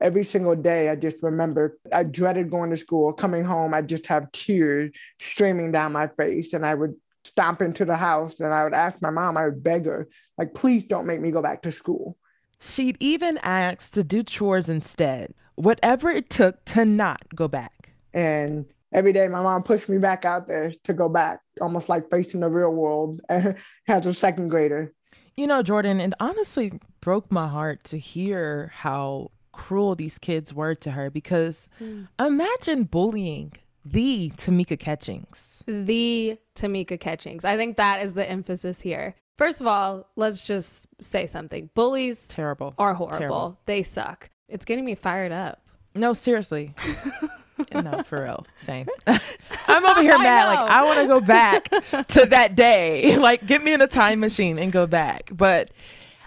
Every 0.00 0.24
single 0.24 0.56
day, 0.56 0.88
I 0.88 0.96
just 0.96 1.16
remember 1.22 1.78
I 1.92 2.02
dreaded 2.02 2.50
going 2.50 2.70
to 2.70 2.76
school. 2.76 3.12
Coming 3.12 3.44
home, 3.44 3.72
I'd 3.74 3.88
just 3.88 4.06
have 4.06 4.32
tears 4.32 4.90
streaming 5.20 5.72
down 5.72 5.92
my 5.92 6.08
face. 6.08 6.52
And 6.52 6.66
I 6.66 6.74
would 6.74 6.94
stomp 7.24 7.62
into 7.62 7.84
the 7.84 7.96
house 7.96 8.40
and 8.40 8.52
I 8.52 8.64
would 8.64 8.74
ask 8.74 9.00
my 9.00 9.10
mom, 9.10 9.36
I 9.36 9.44
would 9.44 9.62
beg 9.62 9.86
her, 9.86 10.08
like, 10.36 10.54
please 10.54 10.84
don't 10.84 11.06
make 11.06 11.20
me 11.20 11.30
go 11.30 11.40
back 11.40 11.62
to 11.62 11.72
school. 11.72 12.16
She'd 12.62 12.96
even 13.00 13.38
asked 13.38 13.94
to 13.94 14.04
do 14.04 14.22
chores 14.22 14.68
instead, 14.68 15.34
whatever 15.56 16.10
it 16.10 16.30
took 16.30 16.64
to 16.66 16.84
not 16.84 17.22
go 17.34 17.48
back. 17.48 17.92
And 18.14 18.66
every 18.92 19.12
day 19.12 19.26
my 19.28 19.42
mom 19.42 19.62
pushed 19.62 19.88
me 19.88 19.98
back 19.98 20.24
out 20.24 20.46
there 20.46 20.72
to 20.84 20.92
go 20.92 21.08
back, 21.08 21.40
almost 21.60 21.88
like 21.88 22.08
facing 22.10 22.40
the 22.40 22.48
real 22.48 22.72
world 22.72 23.20
as 23.28 24.06
a 24.06 24.14
second 24.14 24.48
grader. 24.48 24.92
You 25.36 25.46
know, 25.46 25.62
Jordan, 25.62 26.00
it 26.00 26.12
honestly 26.20 26.78
broke 27.00 27.32
my 27.32 27.48
heart 27.48 27.84
to 27.84 27.98
hear 27.98 28.70
how 28.74 29.30
cruel 29.52 29.94
these 29.94 30.18
kids 30.18 30.54
were 30.54 30.74
to 30.76 30.92
her 30.92 31.10
because 31.10 31.68
mm. 31.80 32.06
imagine 32.18 32.84
bullying 32.84 33.52
the 33.84 34.30
Tamika 34.36 34.78
Catchings. 34.78 35.64
The 35.66 36.38
Tamika 36.54 36.98
Catchings. 36.98 37.44
I 37.44 37.56
think 37.56 37.76
that 37.76 38.02
is 38.02 38.14
the 38.14 38.28
emphasis 38.28 38.80
here. 38.80 39.14
First 39.36 39.60
of 39.60 39.66
all, 39.66 40.08
let's 40.16 40.46
just 40.46 40.86
say 41.00 41.26
something. 41.26 41.70
Bullies 41.74 42.28
terrible 42.28 42.74
are 42.78 42.94
horrible. 42.94 43.18
Terrible. 43.18 43.58
They 43.64 43.82
suck. 43.82 44.30
It's 44.48 44.64
getting 44.64 44.84
me 44.84 44.94
fired 44.94 45.32
up. 45.32 45.62
No, 45.94 46.12
seriously. 46.12 46.74
no, 47.74 48.02
for 48.02 48.22
real. 48.24 48.46
Same. 48.58 48.86
I'm 49.06 49.86
over 49.86 50.02
here 50.02 50.18
mad. 50.18 50.48
I 50.48 50.54
like 50.54 50.70
I 50.70 50.84
want 50.84 51.00
to 51.00 51.06
go 51.06 51.20
back 51.20 51.68
to 52.08 52.26
that 52.26 52.54
day. 52.54 53.16
like 53.16 53.46
get 53.46 53.62
me 53.62 53.72
in 53.72 53.80
a 53.80 53.86
time 53.86 54.20
machine 54.20 54.58
and 54.58 54.70
go 54.70 54.86
back. 54.86 55.30
But 55.32 55.70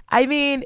I 0.10 0.26
mean, 0.26 0.64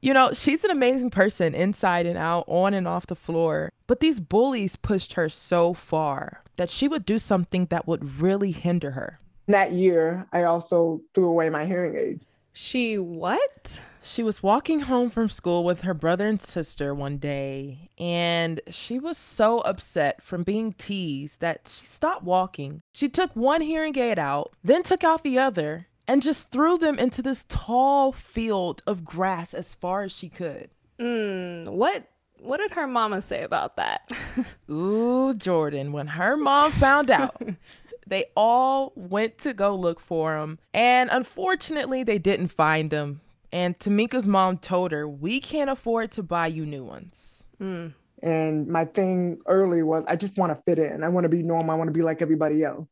you 0.00 0.12
know, 0.14 0.32
she's 0.32 0.64
an 0.64 0.70
amazing 0.70 1.10
person 1.10 1.54
inside 1.54 2.06
and 2.06 2.18
out, 2.18 2.44
on 2.46 2.74
and 2.74 2.88
off 2.88 3.06
the 3.06 3.14
floor. 3.14 3.70
But 3.86 4.00
these 4.00 4.18
bullies 4.20 4.76
pushed 4.76 5.12
her 5.14 5.28
so 5.28 5.74
far 5.74 6.42
that 6.56 6.70
she 6.70 6.88
would 6.88 7.04
do 7.04 7.18
something 7.18 7.66
that 7.66 7.86
would 7.86 8.20
really 8.20 8.52
hinder 8.52 8.92
her 8.92 9.20
that 9.52 9.72
year, 9.72 10.26
I 10.32 10.44
also 10.44 11.00
threw 11.14 11.28
away 11.28 11.50
my 11.50 11.64
hearing 11.64 11.96
aid. 11.96 12.20
She 12.52 12.98
what? 12.98 13.80
She 14.02 14.22
was 14.22 14.42
walking 14.42 14.80
home 14.80 15.10
from 15.10 15.28
school 15.28 15.64
with 15.64 15.82
her 15.82 15.94
brother 15.94 16.26
and 16.26 16.40
sister 16.40 16.94
one 16.94 17.18
day, 17.18 17.88
and 17.98 18.60
she 18.68 18.98
was 18.98 19.16
so 19.16 19.60
upset 19.60 20.22
from 20.22 20.42
being 20.42 20.72
teased 20.72 21.40
that 21.40 21.72
she 21.72 21.86
stopped 21.86 22.24
walking. 22.24 22.82
She 22.92 23.08
took 23.08 23.34
one 23.36 23.60
hearing 23.60 23.96
aid 23.96 24.18
out, 24.18 24.54
then 24.64 24.82
took 24.82 25.04
out 25.04 25.22
the 25.22 25.38
other, 25.38 25.86
and 26.08 26.20
just 26.20 26.50
threw 26.50 26.76
them 26.76 26.98
into 26.98 27.22
this 27.22 27.44
tall 27.48 28.12
field 28.12 28.82
of 28.86 29.04
grass 29.04 29.54
as 29.54 29.74
far 29.74 30.02
as 30.02 30.12
she 30.12 30.28
could. 30.28 30.68
Mm, 30.98 31.68
what 31.68 32.08
what 32.42 32.58
did 32.58 32.72
her 32.72 32.88
mama 32.88 33.22
say 33.22 33.44
about 33.44 33.76
that? 33.76 34.10
Ooh, 34.70 35.32
Jordan, 35.34 35.92
when 35.92 36.08
her 36.08 36.36
mom 36.36 36.72
found 36.72 37.08
out 37.10 37.40
They 38.12 38.26
all 38.36 38.92
went 38.94 39.38
to 39.38 39.54
go 39.54 39.74
look 39.74 39.98
for 39.98 40.36
him, 40.36 40.58
and 40.74 41.08
unfortunately, 41.10 42.02
they 42.02 42.18
didn't 42.18 42.48
find 42.48 42.92
him. 42.92 43.22
And 43.50 43.78
Tamika's 43.78 44.28
mom 44.28 44.58
told 44.58 44.92
her, 44.92 45.08
We 45.08 45.40
can't 45.40 45.70
afford 45.70 46.10
to 46.12 46.22
buy 46.22 46.48
you 46.48 46.66
new 46.66 46.84
ones. 46.84 47.42
Mm. 47.58 47.94
And 48.22 48.68
my 48.68 48.84
thing 48.84 49.38
early 49.46 49.82
was, 49.82 50.04
I 50.06 50.16
just 50.16 50.36
want 50.36 50.52
to 50.52 50.62
fit 50.66 50.78
in. 50.78 51.02
I 51.02 51.08
want 51.08 51.24
to 51.24 51.30
be 51.30 51.42
normal. 51.42 51.70
I 51.70 51.78
want 51.78 51.88
to 51.88 51.94
be 51.94 52.02
like 52.02 52.20
everybody 52.20 52.62
else. 52.62 52.86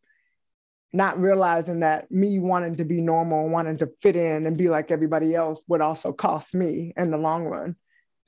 Not 0.95 1.21
realizing 1.21 1.81
that 1.81 2.11
me 2.11 2.39
wanting 2.39 2.79
to 2.79 2.87
be 2.87 3.03
normal, 3.03 3.51
wanting 3.51 3.77
to 3.77 3.91
fit 4.01 4.17
in 4.17 4.47
and 4.47 4.57
be 4.57 4.71
like 4.71 4.91
everybody 4.91 5.35
else 5.35 5.61
would 5.69 5.83
also 5.83 6.15
cost 6.15 6.55
me 6.55 6.95
in 6.97 7.11
the 7.11 7.19
long 7.19 7.45
run 7.45 7.77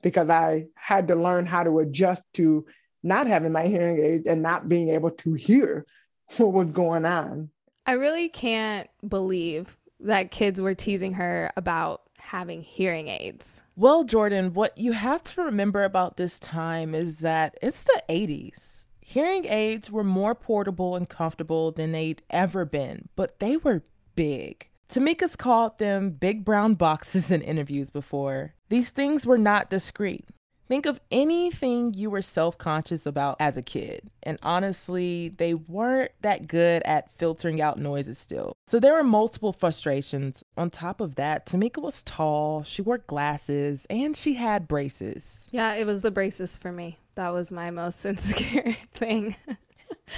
because 0.03 0.29
I 0.29 0.65
had 0.75 1.07
to 1.07 1.15
learn 1.15 1.47
how 1.47 1.63
to 1.63 1.79
adjust 1.79 2.21
to 2.35 2.67
not 3.01 3.25
having 3.25 3.51
my 3.51 3.65
hearing 3.65 3.97
aid 3.99 4.27
and 4.27 4.43
not 4.43 4.69
being 4.69 4.89
able 4.89 5.09
to 5.09 5.33
hear 5.33 5.87
what 6.37 6.53
was 6.53 6.67
going 6.67 7.05
on. 7.05 7.49
I 7.85 7.93
really 7.93 8.29
can't 8.29 8.89
believe 9.07 9.77
that 9.99 10.31
kids 10.31 10.61
were 10.61 10.75
teasing 10.75 11.13
her 11.13 11.51
about 11.57 12.01
having 12.17 12.61
hearing 12.61 13.09
aids. 13.09 13.61
Well, 13.75 14.03
Jordan, 14.03 14.53
what 14.53 14.77
you 14.77 14.93
have 14.93 15.23
to 15.23 15.43
remember 15.43 15.83
about 15.83 16.17
this 16.17 16.39
time 16.39 16.95
is 16.95 17.19
that 17.19 17.57
it's 17.61 17.83
the 17.83 18.03
80s. 18.09 18.85
Hearing 19.01 19.45
aids 19.45 19.91
were 19.91 20.03
more 20.03 20.33
portable 20.33 20.95
and 20.95 21.09
comfortable 21.09 21.71
than 21.71 21.91
they'd 21.91 22.21
ever 22.29 22.63
been, 22.65 23.09
but 23.15 23.39
they 23.39 23.57
were 23.57 23.83
big. 24.15 24.69
Tamika's 24.87 25.35
called 25.35 25.77
them 25.77 26.11
big 26.11 26.45
brown 26.45 26.75
boxes 26.75 27.31
in 27.31 27.41
interviews 27.41 27.89
before. 27.89 28.53
These 28.69 28.91
things 28.91 29.25
were 29.25 29.37
not 29.37 29.69
discreet. 29.69 30.25
Think 30.73 30.87
of 30.87 30.99
anything 31.11 31.93
you 31.93 32.09
were 32.09 32.23
self 32.23 32.57
conscious 32.57 33.05
about 33.05 33.37
as 33.39 33.57
a 33.57 33.61
kid. 33.61 34.09
And 34.23 34.39
honestly, 34.41 35.29
they 35.37 35.53
weren't 35.53 36.09
that 36.21 36.47
good 36.47 36.81
at 36.83 37.15
filtering 37.19 37.61
out 37.61 37.77
noises 37.77 38.17
still. 38.17 38.57
So 38.65 38.79
there 38.79 38.93
were 38.93 39.03
multiple 39.03 39.53
frustrations. 39.53 40.43
On 40.57 40.71
top 40.71 40.99
of 40.99 41.13
that, 41.13 41.45
Tamika 41.45 41.79
was 41.79 42.01
tall, 42.01 42.63
she 42.63 42.81
wore 42.81 42.97
glasses, 42.97 43.85
and 43.91 44.17
she 44.17 44.33
had 44.33 44.67
braces. 44.67 45.47
Yeah, 45.51 45.75
it 45.75 45.85
was 45.85 46.01
the 46.01 46.09
braces 46.09 46.57
for 46.57 46.71
me. 46.71 46.97
That 47.13 47.29
was 47.33 47.51
my 47.51 47.69
most 47.69 48.03
insecure 48.07 48.75
thing. 48.95 49.35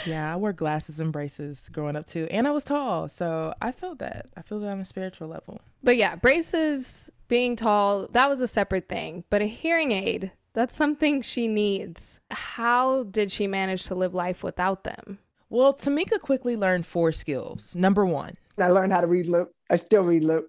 yeah, 0.06 0.34
I 0.34 0.38
wore 0.38 0.54
glasses 0.54 1.02
and 1.02 1.12
braces 1.12 1.68
growing 1.68 1.98
up 1.98 2.06
too. 2.06 2.30
And 2.32 2.48
I 2.48 2.52
was 2.52 2.64
tall. 2.64 3.10
So 3.10 3.54
I 3.62 3.74
felt 3.74 4.00
that. 4.00 4.28
I 4.38 4.42
feel 4.42 4.62
that 4.62 4.70
on 4.70 4.80
a 4.80 4.86
spiritual 4.86 5.28
level. 5.28 5.60
But 5.84 5.98
yeah, 5.98 6.16
braces, 6.16 7.12
being 7.28 7.58
tall, 7.58 8.08
that 8.14 8.30
was 8.30 8.40
a 8.40 8.48
separate 8.48 8.88
thing. 8.88 9.26
But 9.30 9.42
a 9.42 9.48
hearing 9.48 9.92
aid 9.92 10.32
That's 10.56 10.74
something 10.74 11.22
she 11.22 11.50
needs. 11.50 12.22
How 12.32 13.04
did 13.04 13.34
she 13.34 13.46
manage 13.46 13.84
to 13.84 13.94
live 13.94 14.14
life 14.14 14.42
without 14.42 14.86
them? 14.86 15.20
Well, 15.50 15.74
Tamika 15.74 16.20
quickly 16.22 16.56
learned 16.56 16.86
four 16.86 17.12
skills. 17.12 17.76
Number 17.76 18.06
one, 18.06 18.38
I 18.58 18.70
learned 18.70 18.94
how 18.94 19.02
to 19.02 19.08
read 19.08 19.28
lip. 19.28 19.52
I 19.70 19.76
still 19.76 20.04
read 20.04 20.24
lip. 20.24 20.46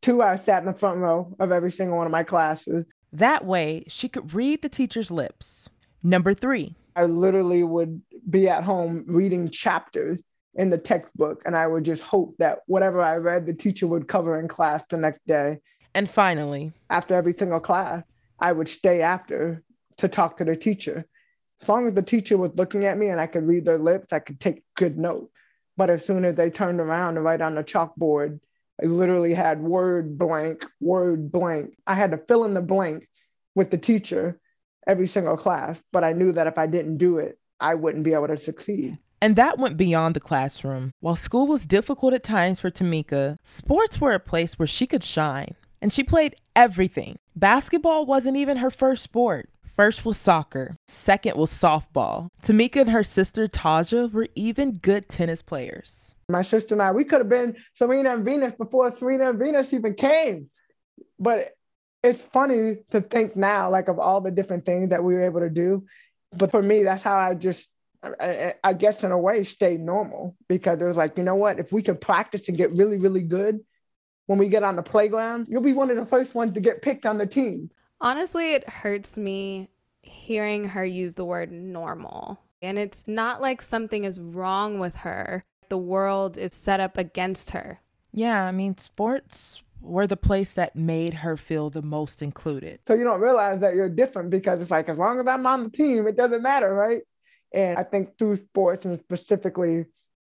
Two, 0.00 0.22
I 0.22 0.36
sat 0.36 0.62
in 0.62 0.66
the 0.66 0.72
front 0.72 1.00
row 1.00 1.36
of 1.38 1.52
every 1.52 1.70
single 1.70 1.98
one 1.98 2.06
of 2.06 2.10
my 2.10 2.22
classes. 2.22 2.86
That 3.12 3.44
way, 3.44 3.84
she 3.86 4.08
could 4.08 4.32
read 4.32 4.62
the 4.62 4.68
teacher's 4.70 5.10
lips. 5.10 5.68
Number 6.02 6.32
three, 6.32 6.74
I 6.96 7.04
literally 7.04 7.62
would 7.62 8.00
be 8.30 8.48
at 8.48 8.64
home 8.64 9.04
reading 9.06 9.50
chapters 9.50 10.22
in 10.54 10.70
the 10.70 10.78
textbook, 10.78 11.42
and 11.44 11.54
I 11.54 11.66
would 11.66 11.84
just 11.84 12.02
hope 12.02 12.34
that 12.38 12.60
whatever 12.66 13.02
I 13.02 13.16
read, 13.16 13.44
the 13.44 13.52
teacher 13.52 13.86
would 13.86 14.08
cover 14.08 14.40
in 14.40 14.48
class 14.48 14.82
the 14.88 14.96
next 14.96 15.20
day. 15.26 15.58
And 15.94 16.08
finally, 16.08 16.72
after 16.88 17.14
every 17.14 17.34
single 17.34 17.60
class, 17.60 18.02
I 18.38 18.52
would 18.52 18.68
stay 18.68 19.02
after 19.02 19.62
to 19.98 20.08
talk 20.08 20.36
to 20.36 20.44
the 20.44 20.56
teacher. 20.56 21.06
As 21.60 21.68
long 21.68 21.88
as 21.88 21.94
the 21.94 22.02
teacher 22.02 22.36
was 22.36 22.52
looking 22.54 22.84
at 22.84 22.98
me 22.98 23.08
and 23.08 23.20
I 23.20 23.26
could 23.26 23.46
read 23.46 23.64
their 23.64 23.78
lips, 23.78 24.12
I 24.12 24.20
could 24.20 24.40
take 24.40 24.62
good 24.76 24.96
notes. 24.96 25.32
But 25.76 25.90
as 25.90 26.04
soon 26.04 26.24
as 26.24 26.36
they 26.36 26.50
turned 26.50 26.80
around 26.80 27.14
to 27.14 27.20
write 27.20 27.40
on 27.40 27.54
the 27.54 27.64
chalkboard, 27.64 28.40
I 28.82 28.86
literally 28.86 29.34
had 29.34 29.60
word 29.60 30.18
blank, 30.18 30.64
word 30.80 31.32
blank. 31.32 31.76
I 31.86 31.94
had 31.94 32.12
to 32.12 32.18
fill 32.18 32.44
in 32.44 32.54
the 32.54 32.60
blank 32.60 33.08
with 33.54 33.70
the 33.70 33.78
teacher 33.78 34.40
every 34.86 35.06
single 35.06 35.36
class, 35.36 35.80
but 35.92 36.04
I 36.04 36.12
knew 36.12 36.32
that 36.32 36.46
if 36.46 36.58
I 36.58 36.66
didn't 36.66 36.98
do 36.98 37.18
it, 37.18 37.38
I 37.60 37.74
wouldn't 37.74 38.04
be 38.04 38.14
able 38.14 38.28
to 38.28 38.36
succeed. 38.36 38.98
And 39.20 39.34
that 39.34 39.58
went 39.58 39.76
beyond 39.76 40.14
the 40.14 40.20
classroom. 40.20 40.92
While 41.00 41.16
school 41.16 41.48
was 41.48 41.66
difficult 41.66 42.14
at 42.14 42.22
times 42.22 42.60
for 42.60 42.70
Tamika, 42.70 43.36
sports 43.42 44.00
were 44.00 44.12
a 44.12 44.20
place 44.20 44.58
where 44.58 44.68
she 44.68 44.86
could 44.86 45.02
shine. 45.02 45.56
And 45.80 45.92
she 45.92 46.02
played 46.02 46.36
everything. 46.56 47.18
Basketball 47.36 48.06
wasn't 48.06 48.36
even 48.36 48.58
her 48.58 48.70
first 48.70 49.02
sport. 49.02 49.48
First 49.76 50.04
was 50.04 50.16
soccer, 50.16 50.76
second 50.88 51.36
was 51.36 51.50
softball. 51.50 52.30
Tamika 52.42 52.80
and 52.80 52.90
her 52.90 53.04
sister 53.04 53.46
Tauja 53.46 54.10
were 54.10 54.26
even 54.34 54.78
good 54.78 55.08
tennis 55.08 55.40
players. 55.40 56.16
My 56.28 56.42
sister 56.42 56.74
and 56.74 56.82
I, 56.82 56.90
we 56.90 57.04
could 57.04 57.20
have 57.20 57.28
been 57.28 57.56
Serena 57.74 58.12
and 58.12 58.24
Venus 58.24 58.54
before 58.54 58.90
Serena 58.90 59.30
and 59.30 59.38
Venus 59.38 59.72
even 59.72 59.94
came. 59.94 60.50
But 61.20 61.52
it's 62.02 62.20
funny 62.20 62.78
to 62.90 63.00
think 63.00 63.36
now, 63.36 63.70
like 63.70 63.86
of 63.86 64.00
all 64.00 64.20
the 64.20 64.32
different 64.32 64.66
things 64.66 64.90
that 64.90 65.04
we 65.04 65.14
were 65.14 65.22
able 65.22 65.40
to 65.40 65.50
do. 65.50 65.84
But 66.36 66.50
for 66.50 66.60
me, 66.60 66.82
that's 66.82 67.04
how 67.04 67.16
I 67.16 67.34
just, 67.34 67.68
I, 68.02 68.54
I 68.64 68.72
guess 68.72 69.04
in 69.04 69.12
a 69.12 69.18
way, 69.18 69.44
stayed 69.44 69.80
normal 69.80 70.36
because 70.48 70.80
it 70.80 70.86
was 70.86 70.96
like, 70.96 71.16
you 71.16 71.24
know 71.24 71.36
what? 71.36 71.60
If 71.60 71.72
we 71.72 71.82
could 71.82 72.00
practice 72.00 72.48
and 72.48 72.56
get 72.58 72.72
really, 72.72 72.98
really 72.98 73.22
good, 73.22 73.60
when 74.28 74.38
we 74.38 74.48
get 74.48 74.62
on 74.62 74.76
the 74.76 74.82
playground, 74.82 75.46
you'll 75.48 75.62
be 75.62 75.72
one 75.72 75.90
of 75.90 75.96
the 75.96 76.04
first 76.04 76.34
ones 76.34 76.52
to 76.52 76.60
get 76.60 76.82
picked 76.82 77.06
on 77.06 77.16
the 77.16 77.26
team. 77.26 77.70
Honestly, 77.98 78.52
it 78.52 78.68
hurts 78.68 79.16
me 79.16 79.70
hearing 80.02 80.68
her 80.68 80.84
use 80.84 81.14
the 81.14 81.24
word 81.24 81.50
normal. 81.50 82.38
And 82.60 82.78
it's 82.78 83.04
not 83.06 83.40
like 83.40 83.62
something 83.62 84.04
is 84.04 84.20
wrong 84.20 84.78
with 84.78 84.96
her. 84.96 85.44
The 85.70 85.78
world 85.78 86.36
is 86.36 86.52
set 86.52 86.78
up 86.78 86.98
against 86.98 87.50
her. 87.50 87.80
Yeah, 88.12 88.44
I 88.44 88.52
mean, 88.52 88.76
sports 88.76 89.62
were 89.80 90.06
the 90.06 90.16
place 90.16 90.52
that 90.54 90.76
made 90.76 91.14
her 91.14 91.38
feel 91.38 91.70
the 91.70 91.82
most 91.82 92.20
included. 92.20 92.80
So 92.86 92.92
you 92.92 93.04
don't 93.04 93.22
realize 93.22 93.60
that 93.60 93.74
you're 93.74 93.88
different 93.88 94.28
because 94.28 94.60
it's 94.60 94.70
like, 94.70 94.90
as 94.90 94.98
long 94.98 95.20
as 95.20 95.26
I'm 95.26 95.46
on 95.46 95.64
the 95.64 95.70
team, 95.70 96.06
it 96.06 96.18
doesn't 96.18 96.42
matter, 96.42 96.74
right? 96.74 97.00
And 97.54 97.78
I 97.78 97.82
think 97.82 98.18
through 98.18 98.36
sports 98.36 98.84
and 98.84 99.00
specifically 99.00 99.86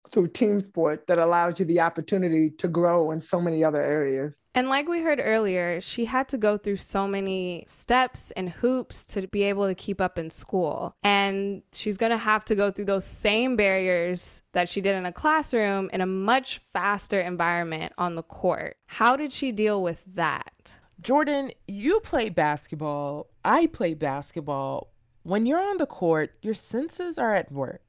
through 0.09 0.27
team 0.27 0.61
sport 0.61 1.07
that 1.07 1.17
allows 1.17 1.59
you 1.59 1.65
the 1.65 1.81
opportunity 1.81 2.49
to 2.49 2.67
grow 2.67 3.11
in 3.11 3.21
so 3.21 3.39
many 3.39 3.63
other 3.63 3.81
areas. 3.81 4.33
And 4.53 4.67
like 4.67 4.89
we 4.89 5.01
heard 5.01 5.21
earlier, 5.23 5.79
she 5.79 6.05
had 6.05 6.27
to 6.29 6.37
go 6.37 6.57
through 6.57 6.75
so 6.75 7.07
many 7.07 7.63
steps 7.67 8.31
and 8.31 8.49
hoops 8.49 9.05
to 9.07 9.25
be 9.27 9.43
able 9.43 9.65
to 9.67 9.75
keep 9.75 10.01
up 10.01 10.19
in 10.19 10.29
school. 10.29 10.93
And 11.03 11.63
she's 11.71 11.95
going 11.95 12.11
to 12.11 12.17
have 12.17 12.43
to 12.45 12.55
go 12.55 12.69
through 12.69 12.85
those 12.85 13.05
same 13.05 13.55
barriers 13.55 14.41
that 14.51 14.67
she 14.67 14.81
did 14.81 14.95
in 14.95 15.05
a 15.05 15.13
classroom 15.13 15.89
in 15.93 16.01
a 16.01 16.05
much 16.05 16.57
faster 16.73 17.21
environment 17.21 17.93
on 17.97 18.15
the 18.15 18.23
court. 18.23 18.75
How 18.87 19.15
did 19.15 19.31
she 19.31 19.53
deal 19.53 19.81
with 19.81 20.03
that? 20.15 20.79
Jordan, 20.99 21.51
you 21.67 22.01
play 22.01 22.27
basketball. 22.29 23.27
I 23.45 23.67
play 23.67 23.93
basketball. 23.93 24.91
When 25.23 25.45
you're 25.45 25.61
on 25.61 25.77
the 25.77 25.85
court, 25.85 26.33
your 26.41 26.55
senses 26.55 27.17
are 27.17 27.33
at 27.33 27.51
work. 27.51 27.81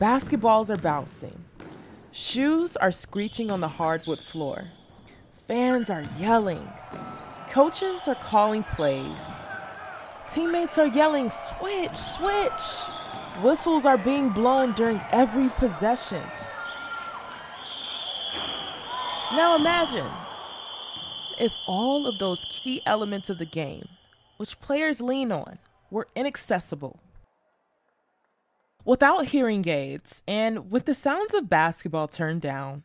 Basketballs 0.00 0.70
are 0.70 0.80
bouncing. 0.80 1.44
Shoes 2.10 2.74
are 2.74 2.90
screeching 2.90 3.50
on 3.50 3.60
the 3.60 3.68
hardwood 3.68 4.18
floor. 4.18 4.64
Fans 5.46 5.90
are 5.90 6.04
yelling. 6.18 6.66
Coaches 7.50 8.08
are 8.08 8.14
calling 8.14 8.62
plays. 8.62 9.40
Teammates 10.30 10.78
are 10.78 10.86
yelling, 10.86 11.28
switch, 11.28 11.94
switch. 11.94 12.62
Whistles 13.42 13.84
are 13.84 13.98
being 13.98 14.30
blown 14.30 14.72
during 14.72 15.02
every 15.10 15.50
possession. 15.50 16.22
Now 19.32 19.54
imagine 19.56 20.10
if 21.38 21.52
all 21.66 22.06
of 22.06 22.18
those 22.18 22.46
key 22.48 22.80
elements 22.86 23.28
of 23.28 23.36
the 23.36 23.44
game, 23.44 23.86
which 24.38 24.58
players 24.60 25.02
lean 25.02 25.30
on, 25.30 25.58
were 25.90 26.08
inaccessible 26.16 26.98
Without 28.84 29.26
hearing 29.26 29.68
aids 29.68 30.22
and 30.26 30.70
with 30.70 30.86
the 30.86 30.94
sounds 30.94 31.34
of 31.34 31.50
basketball 31.50 32.08
turned 32.08 32.40
down, 32.40 32.82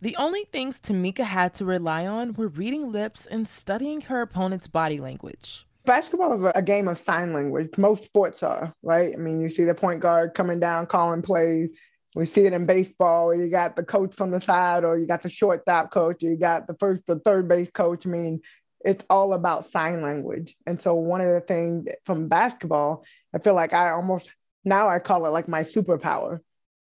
the 0.00 0.14
only 0.16 0.44
things 0.44 0.80
Tamika 0.80 1.24
had 1.24 1.52
to 1.54 1.64
rely 1.64 2.06
on 2.06 2.34
were 2.34 2.46
reading 2.46 2.92
lips 2.92 3.26
and 3.26 3.48
studying 3.48 4.02
her 4.02 4.22
opponent's 4.22 4.68
body 4.68 5.00
language. 5.00 5.66
Basketball 5.84 6.38
is 6.38 6.52
a 6.54 6.62
game 6.62 6.86
of 6.86 6.96
sign 6.96 7.32
language. 7.32 7.70
Most 7.76 8.04
sports 8.04 8.44
are, 8.44 8.72
right? 8.84 9.12
I 9.12 9.16
mean, 9.16 9.40
you 9.40 9.48
see 9.48 9.64
the 9.64 9.74
point 9.74 9.98
guard 9.98 10.34
coming 10.34 10.60
down, 10.60 10.86
calling 10.86 11.22
plays. 11.22 11.70
We 12.14 12.24
see 12.24 12.46
it 12.46 12.52
in 12.52 12.66
baseball 12.66 13.34
you 13.34 13.48
got 13.48 13.74
the 13.74 13.82
coach 13.82 14.14
from 14.14 14.30
the 14.30 14.40
side, 14.40 14.84
or 14.84 14.96
you 14.96 15.06
got 15.06 15.22
the 15.22 15.28
shortstop 15.28 15.90
coach, 15.90 16.22
or 16.22 16.30
you 16.30 16.36
got 16.36 16.68
the 16.68 16.74
first 16.74 17.02
or 17.08 17.18
third 17.18 17.48
base 17.48 17.70
coach. 17.72 18.06
I 18.06 18.10
mean, 18.10 18.42
it's 18.84 19.04
all 19.10 19.32
about 19.32 19.70
sign 19.70 20.02
language. 20.02 20.54
And 20.66 20.80
so, 20.80 20.94
one 20.94 21.20
of 21.20 21.32
the 21.32 21.40
things 21.40 21.88
from 22.04 22.28
basketball, 22.28 23.04
I 23.34 23.38
feel 23.38 23.54
like 23.54 23.72
I 23.72 23.90
almost 23.90 24.30
now 24.64 24.88
I 24.88 24.98
call 24.98 25.26
it 25.26 25.30
like 25.30 25.48
my 25.48 25.62
superpower, 25.62 26.40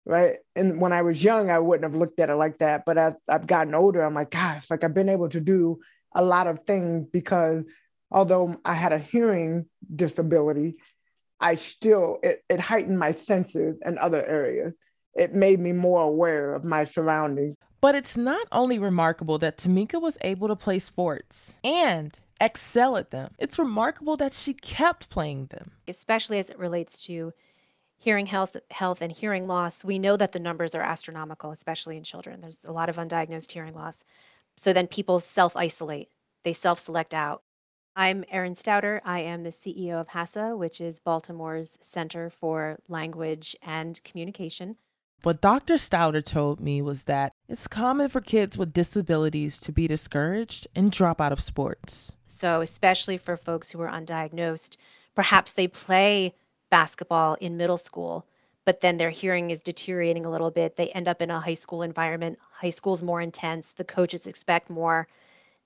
right? 0.05 0.37
And 0.55 0.79
when 0.79 0.93
I 0.93 1.01
was 1.01 1.23
young, 1.23 1.49
I 1.49 1.59
wouldn't 1.59 1.89
have 1.89 1.99
looked 1.99 2.19
at 2.19 2.29
it 2.29 2.35
like 2.35 2.59
that. 2.59 2.83
But 2.85 2.97
as 2.97 3.15
I've 3.27 3.47
gotten 3.47 3.75
older, 3.75 4.03
I'm 4.03 4.13
like, 4.13 4.31
gosh, 4.31 4.69
like 4.69 4.83
I've 4.83 4.93
been 4.93 5.09
able 5.09 5.29
to 5.29 5.39
do 5.39 5.79
a 6.13 6.23
lot 6.23 6.47
of 6.47 6.61
things 6.61 7.07
because 7.11 7.63
although 8.11 8.55
I 8.63 8.73
had 8.73 8.93
a 8.93 8.99
hearing 8.99 9.65
disability, 9.93 10.77
I 11.39 11.55
still, 11.55 12.19
it, 12.23 12.43
it 12.49 12.59
heightened 12.59 12.97
my 12.97 13.13
senses 13.13 13.77
in 13.85 13.97
other 13.97 14.25
areas. 14.25 14.73
It 15.13 15.33
made 15.33 15.59
me 15.59 15.71
more 15.71 16.01
aware 16.01 16.53
of 16.55 16.63
my 16.63 16.85
surroundings. 16.85 17.55
But 17.81 17.95
it's 17.95 18.17
not 18.17 18.47
only 18.51 18.79
remarkable 18.79 19.37
that 19.39 19.57
Tamika 19.57 20.01
was 20.01 20.17
able 20.21 20.47
to 20.47 20.55
play 20.55 20.79
sports 20.79 21.55
and 21.63 22.17
excel 22.41 22.97
at 22.97 23.11
them, 23.11 23.33
it's 23.37 23.59
remarkable 23.59 24.17
that 24.17 24.33
she 24.33 24.53
kept 24.53 25.09
playing 25.09 25.47
them. 25.47 25.71
Especially 25.87 26.39
as 26.39 26.49
it 26.49 26.57
relates 26.57 27.05
to 27.05 27.33
hearing 28.05 28.27
health, 28.27 28.55
health 28.69 29.01
and 29.01 29.11
hearing 29.11 29.47
loss, 29.47 29.83
we 29.83 29.97
know 29.97 30.15
that 30.15 30.31
the 30.31 30.39
numbers 30.39 30.75
are 30.75 30.81
astronomical, 30.81 31.49
especially 31.49 31.97
in 31.97 32.03
children. 32.03 32.39
There's 32.39 32.59
a 32.63 32.71
lot 32.71 32.87
of 32.87 32.97
undiagnosed 32.97 33.51
hearing 33.51 33.73
loss. 33.73 34.03
So 34.57 34.73
then 34.73 34.85
people 34.85 35.19
self 35.19 35.57
isolate, 35.57 36.09
they 36.43 36.53
self 36.53 36.79
select 36.79 37.15
out. 37.15 37.41
I'm 37.95 38.23
Erin 38.29 38.53
Stauder. 38.53 39.01
I 39.03 39.21
am 39.21 39.41
the 39.41 39.49
CEO 39.49 39.99
of 39.99 40.09
HASA, 40.09 40.55
which 40.55 40.79
is 40.79 40.99
Baltimore's 40.99 41.79
Center 41.81 42.29
for 42.29 42.77
Language 42.87 43.55
and 43.63 43.99
Communication. 44.03 44.75
What 45.23 45.41
Dr. 45.41 45.75
Stauder 45.75 46.23
told 46.23 46.59
me 46.59 46.83
was 46.83 47.05
that 47.05 47.31
it's 47.49 47.67
common 47.67 48.09
for 48.09 48.21
kids 48.21 48.55
with 48.55 48.71
disabilities 48.71 49.57
to 49.61 49.71
be 49.71 49.87
discouraged 49.87 50.67
and 50.75 50.91
drop 50.91 51.19
out 51.19 51.31
of 51.31 51.41
sports. 51.41 52.11
So, 52.27 52.61
especially 52.61 53.17
for 53.17 53.35
folks 53.35 53.71
who 53.71 53.81
are 53.81 53.89
undiagnosed, 53.89 54.77
perhaps 55.15 55.53
they 55.53 55.67
play 55.67 56.35
basketball 56.75 57.35
in 57.35 57.55
middle 57.55 57.77
school, 57.77 58.25
but 58.65 58.81
then 58.81 58.97
their 58.97 59.09
hearing 59.09 59.49
is 59.49 59.61
deteriorating 59.61 60.25
a 60.25 60.29
little 60.29 60.51
bit. 60.51 60.75
They 60.75 60.89
end 60.89 61.07
up 61.07 61.21
in 61.21 61.31
a 61.31 61.39
high 61.39 61.53
school 61.53 61.81
environment. 61.81 62.37
High 62.51 62.71
school's 62.71 63.01
more 63.01 63.21
intense. 63.21 63.71
The 63.71 63.85
coaches 63.85 64.27
expect 64.27 64.69
more. 64.69 65.07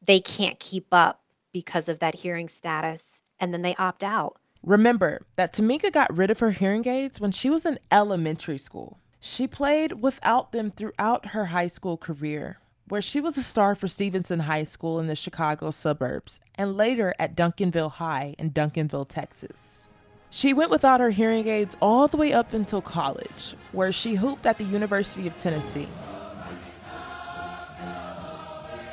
They 0.06 0.20
can't 0.20 0.60
keep 0.60 0.86
up 0.92 1.20
because 1.52 1.90
of 1.90 1.98
that 1.98 2.14
hearing 2.14 2.48
status, 2.48 3.22
and 3.40 3.52
then 3.52 3.64
they 3.64 3.74
opt 3.78 4.04
out. 4.04 4.38
Remember 4.62 5.26
that 5.36 5.52
Tamika 5.52 5.92
got 5.92 6.16
rid 6.16 6.30
of 6.30 6.42
her 6.42 6.52
hearing 6.52 6.88
aids 6.88 7.20
when 7.20 7.32
she 7.32 7.50
was 7.50 7.66
in 7.66 7.80
elementary 7.92 8.60
school. 8.60 9.00
She 9.20 9.48
played 9.48 10.04
without 10.04 10.52
them 10.52 10.70
throughout 10.70 11.30
her 11.30 11.46
high 11.46 11.68
school 11.68 11.98
career, 11.98 12.60
where 12.88 13.02
she 13.02 13.20
was 13.20 13.36
a 13.36 13.42
star 13.42 13.74
for 13.74 13.88
Stevenson 13.88 14.42
High 14.42 14.62
School 14.62 15.00
in 15.00 15.08
the 15.08 15.16
Chicago 15.16 15.72
suburbs 15.72 16.40
and 16.54 16.78
later 16.78 17.16
at 17.18 17.36
Duncanville 17.36 17.94
High 17.94 18.36
in 18.38 18.52
Duncanville, 18.52 19.10
Texas. 19.10 19.89
She 20.32 20.54
went 20.54 20.70
without 20.70 21.00
her 21.00 21.10
hearing 21.10 21.48
aids 21.48 21.76
all 21.82 22.08
the 22.08 22.18
way 22.18 22.34
up 22.34 22.54
until 22.54 22.82
college, 22.82 23.56
where 23.72 23.92
she 23.92 24.16
hooped 24.16 24.46
at 24.46 24.58
the 24.58 24.64
University 24.64 25.28
of 25.28 25.36
Tennessee. 25.36 25.88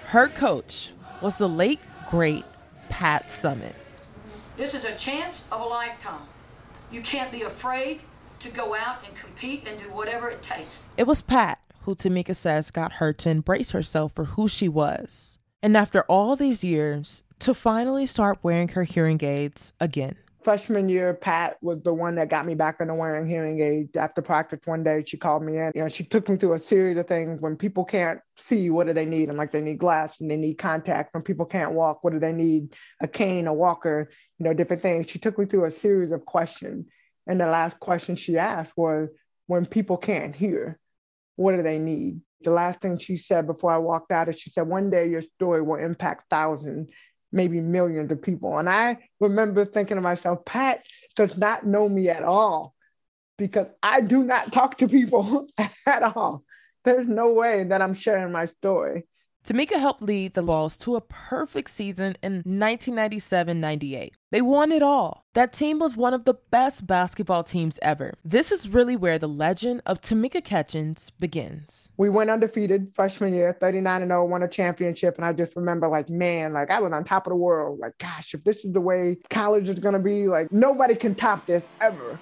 Her 0.06 0.28
coach 0.28 0.92
was 1.20 1.36
the 1.36 1.48
late, 1.48 1.80
great 2.10 2.44
Pat 2.88 3.28
Summitt. 3.28 3.74
This 4.56 4.74
is 4.74 4.84
a 4.84 4.94
chance 4.94 5.44
of 5.52 5.60
a 5.60 5.64
lifetime. 5.64 6.22
You 6.90 7.02
can't 7.02 7.30
be 7.30 7.42
afraid 7.42 8.00
to 8.38 8.48
go 8.48 8.74
out 8.74 9.06
and 9.06 9.14
compete 9.14 9.66
and 9.68 9.78
do 9.78 9.90
whatever 9.90 10.28
it 10.30 10.42
takes. 10.42 10.84
It 10.96 11.06
was 11.06 11.20
Pat 11.20 11.60
who 11.82 11.94
Tamika 11.94 12.34
says 12.34 12.70
got 12.70 12.94
her 12.94 13.12
to 13.12 13.30
embrace 13.30 13.70
herself 13.70 14.12
for 14.12 14.24
who 14.24 14.48
she 14.48 14.68
was. 14.68 15.38
And 15.62 15.76
after 15.76 16.02
all 16.02 16.34
these 16.34 16.64
years, 16.64 17.22
to 17.40 17.54
finally 17.54 18.06
start 18.06 18.38
wearing 18.42 18.68
her 18.68 18.84
hearing 18.84 19.22
aids 19.22 19.72
again 19.78 20.16
freshman 20.46 20.88
year, 20.88 21.12
Pat 21.12 21.56
was 21.60 21.82
the 21.82 21.92
one 21.92 22.14
that 22.14 22.30
got 22.30 22.46
me 22.46 22.54
back 22.54 22.80
into 22.80 22.94
wearing 22.94 23.28
hearing 23.28 23.60
aids. 23.60 23.96
After 23.96 24.22
practice 24.22 24.60
one 24.64 24.84
day, 24.84 25.02
she 25.04 25.16
called 25.16 25.42
me 25.42 25.58
in. 25.58 25.72
You 25.74 25.82
know, 25.82 25.88
she 25.88 26.04
took 26.04 26.28
me 26.28 26.36
through 26.36 26.52
a 26.52 26.58
series 26.60 26.96
of 26.96 27.08
things. 27.08 27.40
When 27.40 27.56
people 27.56 27.84
can't 27.84 28.20
see, 28.36 28.70
what 28.70 28.86
do 28.86 28.92
they 28.92 29.06
need? 29.06 29.28
I'm 29.28 29.36
like 29.36 29.50
they 29.50 29.60
need 29.60 29.78
glass 29.78 30.20
and 30.20 30.30
they 30.30 30.36
need 30.36 30.54
contact. 30.54 31.12
When 31.12 31.24
people 31.24 31.46
can't 31.46 31.72
walk, 31.72 32.04
what 32.04 32.12
do 32.12 32.20
they 32.20 32.32
need? 32.32 32.76
A 33.00 33.08
cane, 33.08 33.48
a 33.48 33.52
walker, 33.52 34.08
you 34.38 34.44
know, 34.44 34.54
different 34.54 34.82
things. 34.82 35.10
She 35.10 35.18
took 35.18 35.36
me 35.36 35.46
through 35.46 35.64
a 35.64 35.70
series 35.72 36.12
of 36.12 36.24
questions. 36.24 36.86
And 37.26 37.40
the 37.40 37.46
last 37.46 37.80
question 37.80 38.14
she 38.14 38.38
asked 38.38 38.74
was, 38.76 39.08
when 39.48 39.66
people 39.66 39.96
can't 39.96 40.36
hear, 40.36 40.78
what 41.34 41.56
do 41.56 41.62
they 41.62 41.80
need? 41.80 42.20
The 42.42 42.52
last 42.52 42.80
thing 42.80 42.98
she 42.98 43.16
said 43.16 43.48
before 43.48 43.72
I 43.72 43.78
walked 43.78 44.12
out 44.12 44.28
is 44.28 44.38
she 44.38 44.50
said, 44.50 44.68
one 44.68 44.90
day 44.90 45.08
your 45.10 45.22
story 45.22 45.62
will 45.62 45.84
impact 45.84 46.26
thousands 46.30 46.88
maybe 47.32 47.60
millions 47.60 48.10
of 48.10 48.22
people. 48.22 48.58
And 48.58 48.68
I 48.68 48.98
remember 49.20 49.64
thinking 49.64 49.96
to 49.96 50.00
myself, 50.00 50.44
Pat 50.44 50.86
does 51.16 51.36
not 51.36 51.66
know 51.66 51.88
me 51.88 52.08
at 52.08 52.22
all 52.22 52.74
because 53.38 53.66
I 53.82 54.00
do 54.00 54.22
not 54.22 54.52
talk 54.52 54.78
to 54.78 54.88
people 54.88 55.46
at 55.86 56.02
all. 56.02 56.44
There's 56.84 57.08
no 57.08 57.32
way 57.32 57.64
that 57.64 57.82
I'm 57.82 57.94
sharing 57.94 58.32
my 58.32 58.46
story. 58.46 59.04
Tamika 59.46 59.78
helped 59.78 60.02
lead 60.02 60.34
the 60.34 60.42
Vols 60.42 60.76
to 60.78 60.96
a 60.96 61.00
perfect 61.00 61.70
season 61.70 62.16
in 62.20 62.38
1997 62.38 63.60
98. 63.60 64.12
They 64.32 64.42
won 64.42 64.72
it 64.72 64.82
all. 64.82 65.24
That 65.34 65.52
team 65.52 65.78
was 65.78 65.96
one 65.96 66.12
of 66.12 66.24
the 66.24 66.34
best 66.50 66.84
basketball 66.84 67.44
teams 67.44 67.78
ever. 67.80 68.14
This 68.24 68.50
is 68.50 68.68
really 68.68 68.96
where 68.96 69.20
the 69.20 69.28
legend 69.28 69.82
of 69.86 70.00
Tamika 70.00 70.42
Catchings 70.42 71.10
begins. 71.10 71.90
We 71.96 72.08
went 72.08 72.28
undefeated 72.28 72.92
freshman 72.92 73.34
year, 73.34 73.56
39 73.60 74.02
and 74.02 74.10
0, 74.10 74.24
won 74.24 74.42
a 74.42 74.48
championship. 74.48 75.14
And 75.14 75.24
I 75.24 75.32
just 75.32 75.54
remember, 75.54 75.86
like, 75.86 76.10
man, 76.10 76.52
like 76.52 76.72
I 76.72 76.80
was 76.80 76.92
on 76.92 77.04
top 77.04 77.28
of 77.28 77.30
the 77.30 77.36
world. 77.36 77.78
Like, 77.78 77.96
gosh, 77.98 78.34
if 78.34 78.42
this 78.42 78.64
is 78.64 78.72
the 78.72 78.80
way 78.80 79.16
college 79.30 79.68
is 79.68 79.78
going 79.78 79.92
to 79.92 80.00
be, 80.00 80.26
like, 80.26 80.50
nobody 80.50 80.96
can 80.96 81.14
top 81.14 81.46
this 81.46 81.62
ever. 81.80 82.18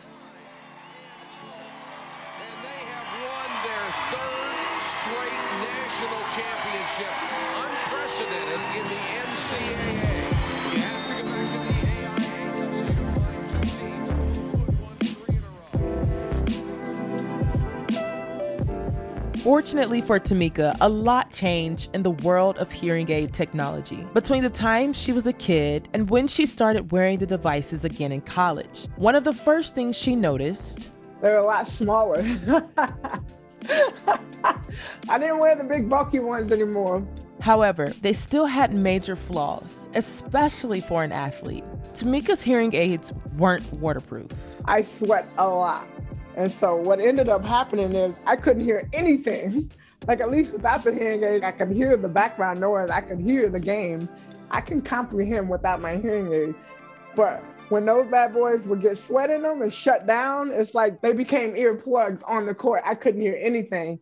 Fortunately 19.42 20.00
for 20.00 20.20
Tamika, 20.20 20.76
a 20.80 20.88
lot 20.88 21.32
changed 21.32 21.90
in 21.92 22.04
the 22.04 22.12
world 22.12 22.56
of 22.58 22.70
hearing 22.70 23.10
aid 23.10 23.32
technology 23.32 24.06
between 24.14 24.44
the 24.44 24.50
time 24.50 24.92
she 24.92 25.12
was 25.12 25.26
a 25.26 25.32
kid 25.32 25.88
and 25.92 26.08
when 26.08 26.28
she 26.28 26.46
started 26.46 26.92
wearing 26.92 27.18
the 27.18 27.26
devices 27.26 27.84
again 27.84 28.12
in 28.12 28.20
college. 28.20 28.86
One 28.94 29.16
of 29.16 29.24
the 29.24 29.32
first 29.32 29.74
things 29.74 29.96
she 29.96 30.14
noticed 30.14 30.88
they're 31.20 31.38
a 31.38 31.44
lot 31.44 31.66
smaller. 31.66 32.20
I 35.08 35.18
didn't 35.18 35.38
wear 35.40 35.56
the 35.56 35.64
big 35.64 35.88
bulky 35.88 36.20
ones 36.20 36.52
anymore. 36.52 37.04
However, 37.44 37.92
they 38.00 38.14
still 38.14 38.46
had 38.46 38.72
major 38.72 39.16
flaws, 39.16 39.90
especially 39.92 40.80
for 40.80 41.04
an 41.04 41.12
athlete. 41.12 41.62
Tamika's 41.92 42.40
hearing 42.40 42.74
aids 42.74 43.12
weren't 43.36 43.70
waterproof. 43.74 44.30
I 44.64 44.80
sweat 44.80 45.28
a 45.36 45.46
lot. 45.46 45.86
And 46.36 46.50
so 46.50 46.74
what 46.74 47.00
ended 47.00 47.28
up 47.28 47.44
happening 47.44 47.92
is 47.92 48.14
I 48.24 48.36
couldn't 48.36 48.64
hear 48.64 48.88
anything. 48.94 49.70
Like 50.06 50.20
at 50.20 50.30
least 50.30 50.52
without 50.52 50.84
the 50.84 50.92
hearing 50.92 51.24
aid, 51.24 51.44
I 51.44 51.50
could 51.50 51.70
hear 51.70 51.96
the 51.96 52.08
background 52.08 52.60
noise. 52.60 52.90
I 52.90 53.00
could 53.00 53.18
hear 53.18 53.48
the 53.48 53.58
game. 53.58 54.06
I 54.50 54.60
can 54.60 54.82
comprehend 54.82 55.48
without 55.48 55.80
my 55.80 55.96
hearing 55.96 56.30
aid. 56.30 56.54
But 57.16 57.42
when 57.70 57.86
those 57.86 58.06
bad 58.10 58.34
boys 58.34 58.66
would 58.66 58.82
get 58.82 58.98
sweat 58.98 59.30
in 59.30 59.40
them 59.40 59.62
and 59.62 59.72
shut 59.72 60.06
down, 60.06 60.52
it's 60.52 60.74
like 60.74 61.00
they 61.00 61.14
became 61.14 61.56
earplugged 61.56 62.22
on 62.24 62.44
the 62.44 62.54
court. 62.54 62.82
I 62.84 62.94
couldn't 62.94 63.22
hear 63.22 63.38
anything. 63.40 63.98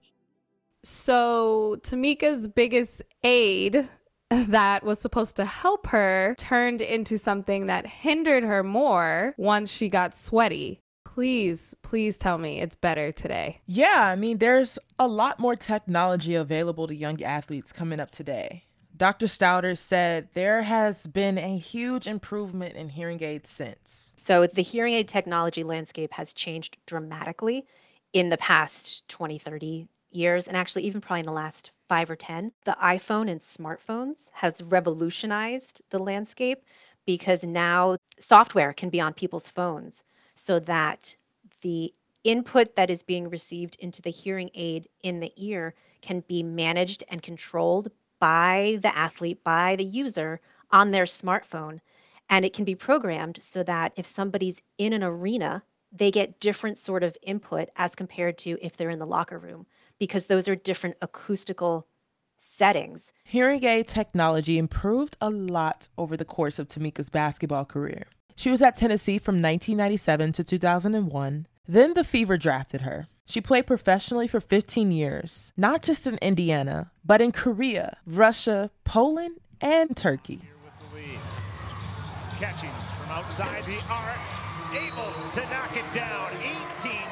So 0.85 1.79
Tamika's 1.83 2.49
biggest 2.49 3.03
aid 3.23 3.89
that 4.31 4.85
was 4.85 4.99
supposed 4.99 5.37
to 5.37 5.45
help 5.45 5.89
her 5.89 6.35
turned 6.39 6.81
into 6.81 7.19
something 7.19 7.67
that 7.67 7.87
hindered 7.87 8.45
her 8.45 8.63
more 8.63 9.35
once 9.37 9.71
she 9.71 9.89
got 9.89 10.15
sweaty 10.15 10.83
please, 11.15 11.75
please 11.83 12.17
tell 12.17 12.39
me 12.39 12.61
it's 12.61 12.77
better 12.77 13.13
today. 13.13 13.61
Yeah, 13.67 14.03
I 14.07 14.17
mean, 14.17 14.39
there's 14.39 14.79
a 14.99 15.07
lot 15.07 15.39
more 15.39 15.57
technology 15.57 16.35
available 16.35 16.87
to 16.87 16.95
young 16.95 17.23
athletes 17.23 17.73
coming 17.73 18.01
up 18.01 18.11
today. 18.11 18.65
Dr. 18.97 19.27
Stauder 19.27 19.77
said 19.77 20.29
there 20.35 20.63
has 20.63 21.07
been 21.07 21.37
a 21.39 21.59
huge 21.59 22.07
improvement 22.07 22.77
in 22.77 22.89
hearing 22.89 23.23
aids 23.23 23.51
since. 23.51 24.15
So, 24.17 24.47
the 24.47 24.63
hearing 24.63 24.95
aid 24.95 25.09
technology 25.09 25.65
landscape 25.65 26.13
has 26.13 26.33
changed 26.33 26.79
dramatically 26.87 27.67
in 28.13 28.29
the 28.29 28.37
past 28.37 29.07
20, 29.09 29.39
30 29.39 29.89
years, 30.15 30.49
and 30.49 30.57
actually, 30.57 30.85
even 30.85 31.01
probably 31.01 31.21
in 31.21 31.27
the 31.27 31.33
last 31.33 31.71
five 31.89 32.11
or 32.11 32.17
10. 32.17 32.53
The 32.65 32.77
iPhone 32.83 33.31
and 33.31 33.41
smartphones 33.41 34.31
has 34.33 34.63
revolutionized 34.63 35.83
the 35.91 35.99
landscape 35.99 36.65
because 37.07 37.45
now 37.45 37.97
software 38.19 38.73
can 38.73 38.89
be 38.89 39.01
on 39.01 39.13
people's 39.13 39.49
phones 39.49 40.03
so 40.35 40.59
that 40.61 41.17
the 41.63 41.93
input 42.25 42.77
that 42.77 42.91
is 42.91 43.03
being 43.03 43.29
received 43.29 43.77
into 43.81 44.01
the 44.01 44.11
hearing 44.11 44.51
aid 44.55 44.89
in 45.03 45.21
the 45.21 45.33
ear 45.37 45.75
can 46.01 46.21
be 46.29 46.43
managed 46.43 47.05
and 47.09 47.23
controlled 47.23 47.91
by 48.21 48.79
the 48.83 48.97
athlete, 48.97 49.43
by 49.43 49.77
the 49.77 49.85
user 49.85 50.41
on 50.71 50.91
their 50.91 51.05
smartphone. 51.05 51.81
And 52.31 52.45
it 52.45 52.53
can 52.53 52.65
be 52.65 52.75
programmed 52.75 53.39
so 53.43 53.63
that 53.65 53.93
if 53.97 54.07
somebody's 54.07 54.63
in 54.79 54.93
an 54.93 55.03
arena, 55.03 55.63
they 55.93 56.11
get 56.11 56.41
different 56.41 56.79
sort 56.79 57.03
of 57.03 57.17
input 57.23 57.69
as 57.77 57.95
compared 57.95 58.39
to 58.39 58.59
if 58.63 58.77
they're 58.77 58.91
in 58.91 58.99
the 58.99 59.07
locker 59.07 59.39
room, 59.39 59.67
because 60.03 60.27
those 60.27 60.49
are 60.49 60.57
different 60.57 60.97
acoustical 61.01 61.87
settings. 62.37 63.13
Hearing 63.23 63.63
aid 63.63 63.87
technology 63.87 64.59
improved 64.59 65.17
a 65.21 65.31
lot 65.31 65.87
over 65.97 66.17
the 66.17 66.25
course 66.25 66.59
of 66.59 66.67
Tamika's 66.67 67.09
basketball 67.09 67.65
career. 67.65 68.07
She 68.35 68.51
was 68.51 68.63
at 68.63 68.75
Tennessee 68.75 69.21
from 69.21 69.37
1997 69.37 70.33
to 70.33 70.43
2001. 70.43 71.47
Then 71.69 71.95
the 71.95 72.03
Fever 72.03 72.37
drafted 72.37 72.81
her. 72.81 73.07
She 73.27 73.41
played 73.41 73.69
professionally 73.69 74.27
for 74.27 74.41
15 74.41 74.91
years, 74.91 75.53
not 75.57 75.85
just 75.85 76.05
in 76.09 76.17
Indiana, 76.17 76.91
but 77.05 77.21
in 77.21 77.31
Korea, 77.31 77.97
Russia, 78.05 78.73
Poland, 78.83 79.39
and 79.61 79.97
Turkey. 79.97 80.41
Catchings 82.41 82.73
from 82.99 83.09
outside 83.09 83.63
the 83.67 83.79
arc, 83.89 84.19
able 84.73 85.31
to 85.31 85.41
knock 85.43 85.77
it 85.77 85.95
down. 85.95 86.33
18 86.83 86.91
points. 86.91 87.12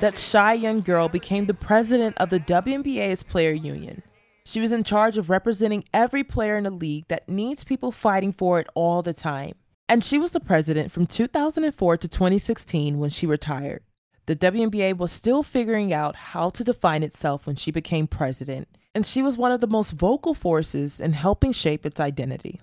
That 0.00 0.16
shy 0.16 0.54
young 0.54 0.80
girl 0.80 1.10
became 1.10 1.44
the 1.44 1.52
president 1.52 2.16
of 2.16 2.30
the 2.30 2.40
WNBA's 2.40 3.22
player 3.22 3.52
union. 3.52 4.02
She 4.46 4.58
was 4.58 4.72
in 4.72 4.82
charge 4.82 5.18
of 5.18 5.28
representing 5.28 5.84
every 5.92 6.24
player 6.24 6.56
in 6.56 6.64
the 6.64 6.70
league 6.70 7.04
that 7.08 7.28
needs 7.28 7.64
people 7.64 7.92
fighting 7.92 8.32
for 8.32 8.58
it 8.58 8.66
all 8.74 9.02
the 9.02 9.12
time. 9.12 9.56
And 9.90 10.02
she 10.02 10.16
was 10.16 10.32
the 10.32 10.40
president 10.40 10.90
from 10.90 11.06
2004 11.06 11.98
to 11.98 12.08
2016 12.08 12.98
when 12.98 13.10
she 13.10 13.26
retired. 13.26 13.82
The 14.24 14.36
WNBA 14.36 14.96
was 14.96 15.12
still 15.12 15.42
figuring 15.42 15.92
out 15.92 16.16
how 16.16 16.48
to 16.48 16.64
define 16.64 17.02
itself 17.02 17.46
when 17.46 17.56
she 17.56 17.70
became 17.70 18.06
president, 18.06 18.68
and 18.94 19.04
she 19.04 19.20
was 19.20 19.36
one 19.36 19.52
of 19.52 19.60
the 19.60 19.66
most 19.66 19.90
vocal 19.92 20.32
forces 20.32 20.98
in 20.98 21.12
helping 21.12 21.52
shape 21.52 21.84
its 21.84 22.00
identity. 22.00 22.62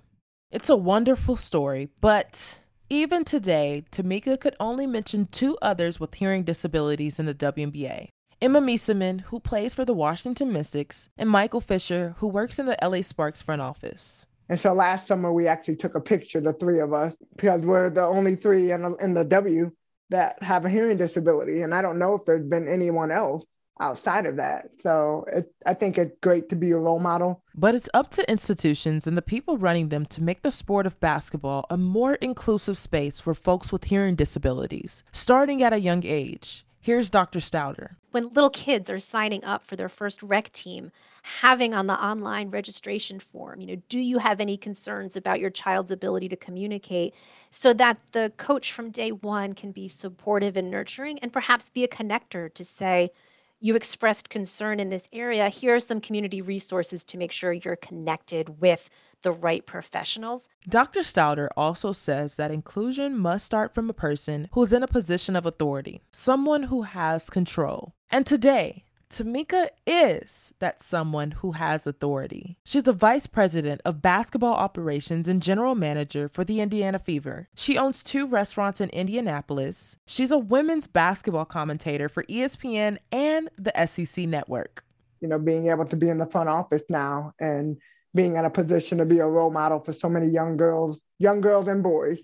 It's 0.49 0.69
a 0.69 0.75
wonderful 0.75 1.35
story, 1.35 1.89
but 2.01 2.61
even 2.89 3.25
today, 3.25 3.83
Tamika 3.91 4.39
could 4.39 4.55
only 4.59 4.87
mention 4.87 5.25
two 5.25 5.57
others 5.61 5.99
with 5.99 6.13
hearing 6.13 6.43
disabilities 6.43 7.19
in 7.19 7.25
the 7.25 7.33
WNBA. 7.33 8.09
Emma 8.41 8.61
Meesseman, 8.61 9.21
who 9.21 9.39
plays 9.39 9.73
for 9.73 9.83
the 9.83 9.93
Washington 9.93 10.53
Mystics, 10.53 11.09
and 11.17 11.29
Michael 11.29 11.59
Fisher, 11.59 12.15
who 12.19 12.27
works 12.27 12.59
in 12.59 12.65
the 12.65 12.77
LA 12.81 13.01
Sparks 13.01 13.41
front 13.41 13.61
office. 13.61 14.27
And 14.47 14.59
so 14.59 14.73
last 14.73 15.07
summer 15.07 15.33
we 15.33 15.47
actually 15.47 15.75
took 15.75 15.95
a 15.95 15.99
picture, 15.99 16.39
the 16.39 16.53
three 16.53 16.79
of 16.79 16.93
us, 16.93 17.13
because 17.35 17.63
we're 17.63 17.89
the 17.89 18.03
only 18.03 18.35
three 18.35 18.71
in 18.71 18.95
in 19.01 19.13
the 19.13 19.25
W 19.25 19.71
that 20.09 20.41
have 20.41 20.65
a 20.65 20.69
hearing 20.69 20.97
disability. 20.97 21.61
And 21.61 21.73
I 21.73 21.81
don't 21.81 21.99
know 21.99 22.13
if 22.15 22.23
there's 22.23 22.45
been 22.45 22.67
anyone 22.67 23.11
else 23.11 23.43
outside 23.79 24.25
of 24.25 24.35
that. 24.37 24.69
So 24.81 25.25
it, 25.31 25.53
I 25.65 25.73
think 25.73 25.97
it's 25.97 26.15
great 26.21 26.49
to 26.49 26.55
be 26.55 26.71
a 26.71 26.77
role 26.77 26.99
model. 26.99 27.43
But 27.55 27.75
it's 27.75 27.89
up 27.93 28.09
to 28.11 28.29
institutions 28.29 29.07
and 29.07 29.17
the 29.17 29.21
people 29.21 29.57
running 29.57 29.89
them 29.89 30.05
to 30.07 30.21
make 30.21 30.41
the 30.41 30.51
sport 30.51 30.85
of 30.85 30.99
basketball 30.99 31.65
a 31.69 31.77
more 31.77 32.15
inclusive 32.15 32.77
space 32.77 33.19
for 33.19 33.33
folks 33.33 33.71
with 33.71 33.85
hearing 33.85 34.15
disabilities, 34.15 35.03
starting 35.11 35.63
at 35.63 35.73
a 35.73 35.79
young 35.79 36.05
age. 36.05 36.65
Here's 36.87 37.09
Dr. 37.09 37.39
Stauder. 37.39 37.97
When 38.11 38.29
little 38.29 38.49
kids 38.49 38.89
are 38.89 39.01
signing 39.01 39.43
up 39.43 39.65
for 39.65 39.75
their 39.75 39.89
first 39.89 40.23
rec 40.23 40.53
team, 40.53 40.91
having 41.21 41.73
on 41.73 41.87
the 41.87 42.01
online 42.01 42.49
registration 42.49 43.19
form, 43.19 43.59
you 43.59 43.67
know, 43.67 43.81
do 43.89 43.99
you 43.99 44.19
have 44.19 44.39
any 44.39 44.55
concerns 44.55 45.17
about 45.17 45.41
your 45.41 45.49
child's 45.49 45.91
ability 45.91 46.29
to 46.29 46.37
communicate 46.37 47.13
so 47.51 47.73
that 47.73 47.97
the 48.13 48.31
coach 48.37 48.71
from 48.71 48.89
day 48.89 49.11
one 49.11 49.51
can 49.51 49.73
be 49.73 49.89
supportive 49.89 50.55
and 50.55 50.71
nurturing 50.71 51.19
and 51.19 51.33
perhaps 51.33 51.69
be 51.69 51.83
a 51.83 51.89
connector 51.89 52.53
to 52.53 52.63
say, 52.63 53.11
you 53.59 53.75
expressed 53.75 54.29
concern 54.29 54.79
in 54.79 54.89
this 54.89 55.07
area. 55.11 55.49
Here 55.49 55.75
are 55.75 55.79
some 55.79 56.01
community 56.01 56.41
resources 56.41 57.03
to 57.05 57.17
make 57.17 57.31
sure 57.31 57.53
you're 57.53 57.75
connected 57.75 58.61
with 58.61 58.89
the 59.23 59.31
right 59.31 59.65
professionals. 59.65 60.47
Dr. 60.69 60.99
Stauder 60.99 61.49
also 61.57 61.91
says 61.91 62.35
that 62.35 62.51
inclusion 62.51 63.17
must 63.17 63.45
start 63.45 63.73
from 63.73 63.89
a 63.89 63.93
person 63.93 64.47
who's 64.53 64.73
in 64.73 64.83
a 64.83 64.87
position 64.87 65.35
of 65.35 65.45
authority, 65.45 66.01
someone 66.11 66.63
who 66.63 66.83
has 66.83 67.29
control. 67.29 67.93
And 68.09 68.25
today, 68.25 68.85
Tamika 69.09 69.69
is 69.85 70.53
that 70.59 70.81
someone 70.81 71.31
who 71.31 71.53
has 71.53 71.87
authority. 71.87 72.57
She's 72.63 72.83
the 72.83 72.93
vice 72.93 73.25
president 73.25 73.81
of 73.85 74.01
basketball 74.01 74.53
operations 74.53 75.27
and 75.27 75.41
general 75.41 75.75
manager 75.75 76.27
for 76.27 76.43
the 76.43 76.59
Indiana 76.59 76.99
Fever. 76.99 77.47
She 77.55 77.77
owns 77.77 78.03
two 78.03 78.27
restaurants 78.27 78.81
in 78.81 78.89
Indianapolis. 78.89 79.95
She's 80.05 80.31
a 80.31 80.37
women's 80.37 80.87
basketball 80.87 81.45
commentator 81.45 82.09
for 82.09 82.23
ESPN 82.23 82.97
and 83.11 83.49
the 83.57 83.71
SEC 83.85 84.25
network. 84.27 84.83
You 85.21 85.29
know, 85.29 85.39
being 85.39 85.67
able 85.67 85.85
to 85.85 85.95
be 85.95 86.09
in 86.09 86.17
the 86.17 86.29
front 86.29 86.49
office 86.49 86.83
now 86.89 87.33
and 87.39 87.77
being 88.13 88.35
in 88.35 88.45
a 88.45 88.49
position 88.49 88.97
to 88.97 89.05
be 89.05 89.19
a 89.19 89.25
role 89.25 89.51
model 89.51 89.79
for 89.79 89.93
so 89.93 90.09
many 90.09 90.27
young 90.27 90.57
girls, 90.57 90.99
young 91.17 91.39
girls 91.39 91.67
and 91.67 91.81
boys 91.81 92.19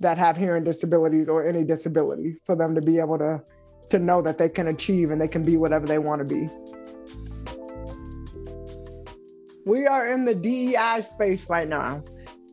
that 0.00 0.18
have 0.18 0.36
hearing 0.36 0.64
disabilities 0.64 1.28
or 1.28 1.46
any 1.46 1.64
disability, 1.64 2.36
for 2.44 2.56
them 2.56 2.74
to 2.74 2.80
be 2.80 2.98
able 2.98 3.18
to 3.18 3.42
to 3.90 3.98
know 3.98 4.22
that 4.22 4.38
they 4.38 4.48
can 4.48 4.68
achieve 4.68 5.10
and 5.10 5.20
they 5.20 5.28
can 5.28 5.44
be 5.44 5.56
whatever 5.56 5.86
they 5.86 5.98
want 5.98 6.20
to 6.20 6.34
be. 6.34 6.48
We 9.64 9.86
are 9.86 10.08
in 10.08 10.24
the 10.24 10.34
DEI 10.34 11.06
space 11.14 11.48
right 11.50 11.68
now, 11.68 12.02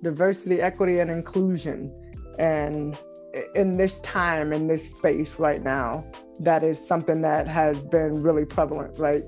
diversity, 0.04 0.62
equity, 0.62 1.00
and 1.00 1.10
inclusion. 1.10 1.94
And 2.38 2.98
in 3.54 3.78
this 3.78 4.00
time, 4.00 4.52
in 4.52 4.68
this 4.68 4.90
space 4.90 5.40
right 5.40 5.62
now, 5.62 6.06
that 6.40 6.64
is 6.64 6.86
something 6.86 7.22
that 7.22 7.48
has 7.48 7.82
been 7.82 8.22
really 8.22 8.46
prevalent, 8.46 9.00
right? 9.00 9.24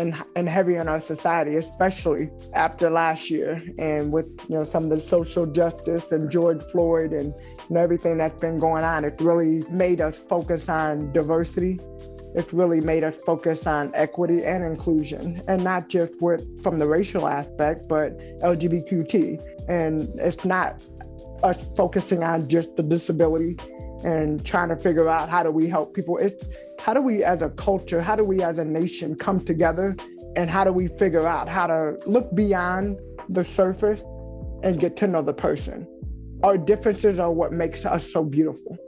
And, 0.00 0.14
and 0.34 0.48
heavy 0.48 0.76
in 0.76 0.88
our 0.88 1.00
society, 1.00 1.56
especially 1.56 2.30
after 2.54 2.88
last 2.88 3.28
year, 3.28 3.62
and 3.78 4.10
with 4.10 4.28
you 4.48 4.56
know 4.56 4.64
some 4.64 4.84
of 4.84 4.90
the 4.90 5.00
social 5.00 5.44
justice 5.44 6.10
and 6.10 6.30
George 6.30 6.62
Floyd 6.72 7.12
and 7.12 7.34
everything 7.76 8.16
that's 8.16 8.40
been 8.40 8.58
going 8.58 8.82
on, 8.82 9.04
it 9.04 9.20
really 9.20 9.62
made 9.68 10.00
us 10.00 10.16
focus 10.26 10.70
on 10.70 11.12
diversity. 11.12 11.78
It's 12.34 12.52
really 12.54 12.80
made 12.80 13.04
us 13.04 13.18
focus 13.26 13.66
on 13.66 13.90
equity 13.94 14.42
and 14.42 14.64
inclusion, 14.64 15.42
and 15.46 15.62
not 15.62 15.90
just 15.90 16.12
with 16.22 16.62
from 16.62 16.78
the 16.78 16.86
racial 16.86 17.28
aspect, 17.28 17.86
but 17.86 18.18
LGBTQ. 18.40 19.68
And 19.68 20.08
it's 20.18 20.46
not 20.46 20.80
us 21.42 21.62
focusing 21.76 22.22
on 22.22 22.48
just 22.48 22.74
the 22.76 22.82
disability 22.82 23.58
and 24.04 24.44
trying 24.44 24.68
to 24.68 24.76
figure 24.76 25.08
out 25.08 25.28
how 25.28 25.42
do 25.42 25.50
we 25.50 25.68
help 25.68 25.94
people. 25.94 26.18
It's 26.18 26.42
how 26.78 26.94
do 26.94 27.00
we 27.00 27.22
as 27.24 27.42
a 27.42 27.50
culture, 27.50 28.00
how 28.00 28.16
do 28.16 28.24
we 28.24 28.42
as 28.42 28.58
a 28.58 28.64
nation 28.64 29.14
come 29.14 29.44
together 29.44 29.96
and 30.36 30.48
how 30.48 30.64
do 30.64 30.72
we 30.72 30.88
figure 30.88 31.26
out 31.26 31.48
how 31.48 31.66
to 31.66 31.98
look 32.06 32.34
beyond 32.34 32.98
the 33.28 33.44
surface 33.44 34.02
and 34.62 34.78
get 34.78 34.96
to 34.98 35.06
know 35.06 35.22
the 35.22 35.34
person? 35.34 35.86
Our 36.42 36.56
differences 36.56 37.18
are 37.18 37.30
what 37.30 37.52
makes 37.52 37.84
us 37.84 38.10
so 38.10 38.24
beautiful. 38.24 38.78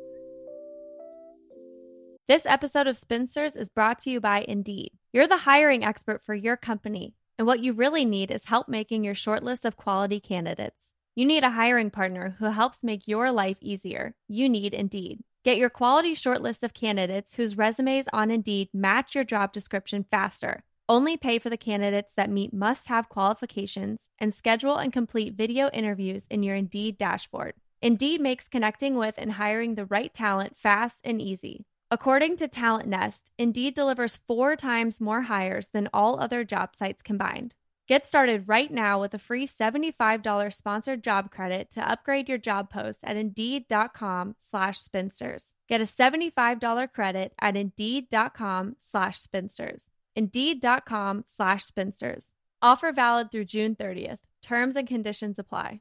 This 2.29 2.47
episode 2.47 2.87
of 2.87 2.97
Spinsters 2.97 3.57
is 3.57 3.69
brought 3.69 3.99
to 4.01 4.11
you 4.11 4.21
by 4.21 4.45
Indeed. 4.49 4.93
You're 5.13 5.27
the 5.27 5.39
hiring 5.39 5.85
expert 5.85 6.23
for 6.25 6.35
your 6.35 6.57
company, 6.57 7.15
and 7.37 7.47
what 7.47 7.61
you 7.61 7.73
really 7.73 8.05
need 8.05 8.31
is 8.31 8.45
help 8.45 8.69
making 8.69 9.05
your 9.05 9.15
shortlist 9.15 9.65
of 9.65 9.77
quality 9.77 10.21
candidates. 10.21 10.92
You 11.15 11.27
need 11.27 11.45
a 11.45 11.51
hiring 11.51 11.91
partner 11.91 12.37
who 12.39 12.47
helps 12.47 12.83
make 12.83 13.07
your 13.07 13.31
life 13.31 13.59
easier. 13.61 14.15
You 14.29 14.49
need 14.49 14.73
Indeed. 14.73 15.23
Get 15.45 15.59
your 15.59 15.69
quality 15.69 16.15
shortlist 16.15 16.63
of 16.63 16.73
candidates 16.73 17.35
whose 17.35 17.59
resumes 17.59 18.07
on 18.15 18.31
Indeed 18.31 18.71
match 18.73 19.15
your 19.15 19.25
job 19.25 19.53
description 19.53 20.07
faster. 20.11 20.63
Only 20.89 21.19
pay 21.19 21.39
for 21.39 21.51
the 21.51 21.59
candidates 21.59 22.15
that 22.17 22.31
meet 22.31 22.55
must 22.55 22.89
have 22.89 23.11
qualifications 23.11 24.09
and 24.19 24.33
schedule 24.35 24.79
and 24.79 24.91
complete 24.91 25.35
video 25.35 25.69
interviews 25.69 26.25
in 26.31 26.43
your 26.43 26.57
Indeed 26.57 26.97
dashboard. 26.97 27.57
Indeed 27.83 28.23
makes 28.23 28.49
connecting 28.49 28.97
with 28.97 29.17
and 29.19 29.33
hiring 29.33 29.75
the 29.75 29.85
right 29.85 30.15
talent 30.15 30.57
fast 30.57 31.03
and 31.05 31.21
easy. 31.21 31.67
According 31.91 32.37
to 32.37 32.49
Talent 32.49 32.89
Nest, 32.89 33.33
Indeed 33.37 33.75
delivers 33.75 34.19
four 34.27 34.57
times 34.57 34.99
more 34.99 35.23
hires 35.23 35.69
than 35.75 35.91
all 35.93 36.19
other 36.19 36.43
job 36.43 36.75
sites 36.75 37.03
combined. 37.03 37.55
Get 37.89 38.07
started 38.07 38.47
right 38.47 38.71
now 38.71 39.01
with 39.01 39.13
a 39.13 39.19
free 39.19 39.47
$75 39.47 40.53
sponsored 40.53 41.03
job 41.03 41.31
credit 41.33 41.71
to 41.73 41.89
upgrade 41.89 42.29
your 42.29 42.39
job 42.39 42.71
post 42.71 43.01
at 43.03 43.17
Indeed.com 43.17 44.37
slash 44.39 44.79
spinsters. 44.81 45.47
Get 45.69 45.81
a 45.81 45.85
$75 45.85 46.93
credit 46.93 47.33
at 47.41 47.57
Indeed.com 47.57 48.77
slash 48.79 49.19
spinsters. 49.19 49.91
Indeed.com 50.15 51.25
slash 51.27 51.65
spinsters. 51.65 52.33
Offer 52.61 52.93
valid 52.93 53.33
through 53.33 53.47
June 53.47 53.75
30th. 53.75 54.19
Terms 54.43 54.77
and 54.77 54.87
conditions 54.87 55.39
apply. 55.39 55.81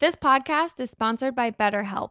This 0.00 0.16
podcast 0.16 0.80
is 0.80 0.90
sponsored 0.90 1.36
by 1.36 1.52
BetterHelp. 1.52 2.10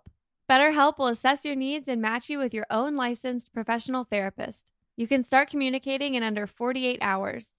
BetterHelp 0.50 0.98
will 0.98 1.08
assess 1.08 1.44
your 1.44 1.56
needs 1.56 1.90
and 1.90 2.02
match 2.02 2.30
you 2.30 2.38
with 2.38 2.54
your 2.54 2.68
own 2.70 2.96
licensed 2.96 3.54
professional 3.54 4.06
therapist. 4.06 4.72
You 4.96 5.08
can 5.08 5.24
start 5.24 5.50
communicating 5.50 6.16
in 6.16 6.24
under 6.24 6.48
48 6.48 7.00
hours. 7.02 7.50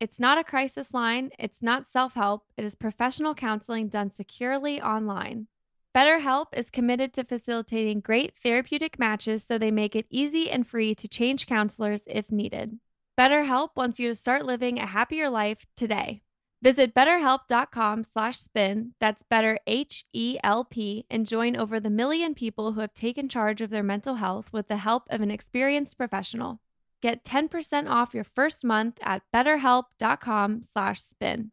It's 0.00 0.18
not 0.18 0.38
a 0.38 0.44
crisis 0.44 0.94
line, 0.94 1.30
it's 1.38 1.60
not 1.60 1.86
self 1.86 2.14
help, 2.14 2.46
it 2.56 2.64
is 2.64 2.74
professional 2.74 3.34
counseling 3.34 3.88
done 3.88 4.10
securely 4.10 4.80
online. 4.80 5.48
BetterHelp 5.94 6.46
is 6.54 6.70
committed 6.70 7.12
to 7.12 7.24
facilitating 7.24 8.00
great 8.00 8.34
therapeutic 8.34 8.98
matches 8.98 9.44
so 9.44 9.58
they 9.58 9.70
make 9.70 9.94
it 9.94 10.06
easy 10.08 10.50
and 10.50 10.66
free 10.66 10.94
to 10.94 11.06
change 11.06 11.46
counselors 11.46 12.04
if 12.06 12.32
needed. 12.32 12.78
BetterHelp 13.18 13.70
wants 13.76 14.00
you 14.00 14.08
to 14.08 14.14
start 14.14 14.46
living 14.46 14.78
a 14.78 14.86
happier 14.86 15.28
life 15.28 15.66
today. 15.76 16.22
Visit 16.62 16.94
betterhelp.com 16.94 18.04
slash 18.04 18.38
spin, 18.38 18.92
that's 19.00 19.22
better 19.22 19.58
H-E-L-P, 19.66 21.04
and 21.10 21.26
join 21.26 21.56
over 21.56 21.78
the 21.78 21.90
million 21.90 22.34
people 22.34 22.72
who 22.72 22.80
have 22.80 22.94
taken 22.94 23.28
charge 23.28 23.60
of 23.60 23.68
their 23.68 23.82
mental 23.82 24.14
health 24.14 24.50
with 24.50 24.68
the 24.68 24.78
help 24.78 25.04
of 25.10 25.20
an 25.20 25.30
experienced 25.30 25.98
professional. 25.98 26.60
Get 27.02 27.24
10% 27.24 27.88
off 27.88 28.14
your 28.14 28.24
first 28.24 28.64
month 28.64 28.98
at 29.02 29.22
betterhelp.com 29.34 30.62
slash 30.62 31.00
spin. 31.00 31.52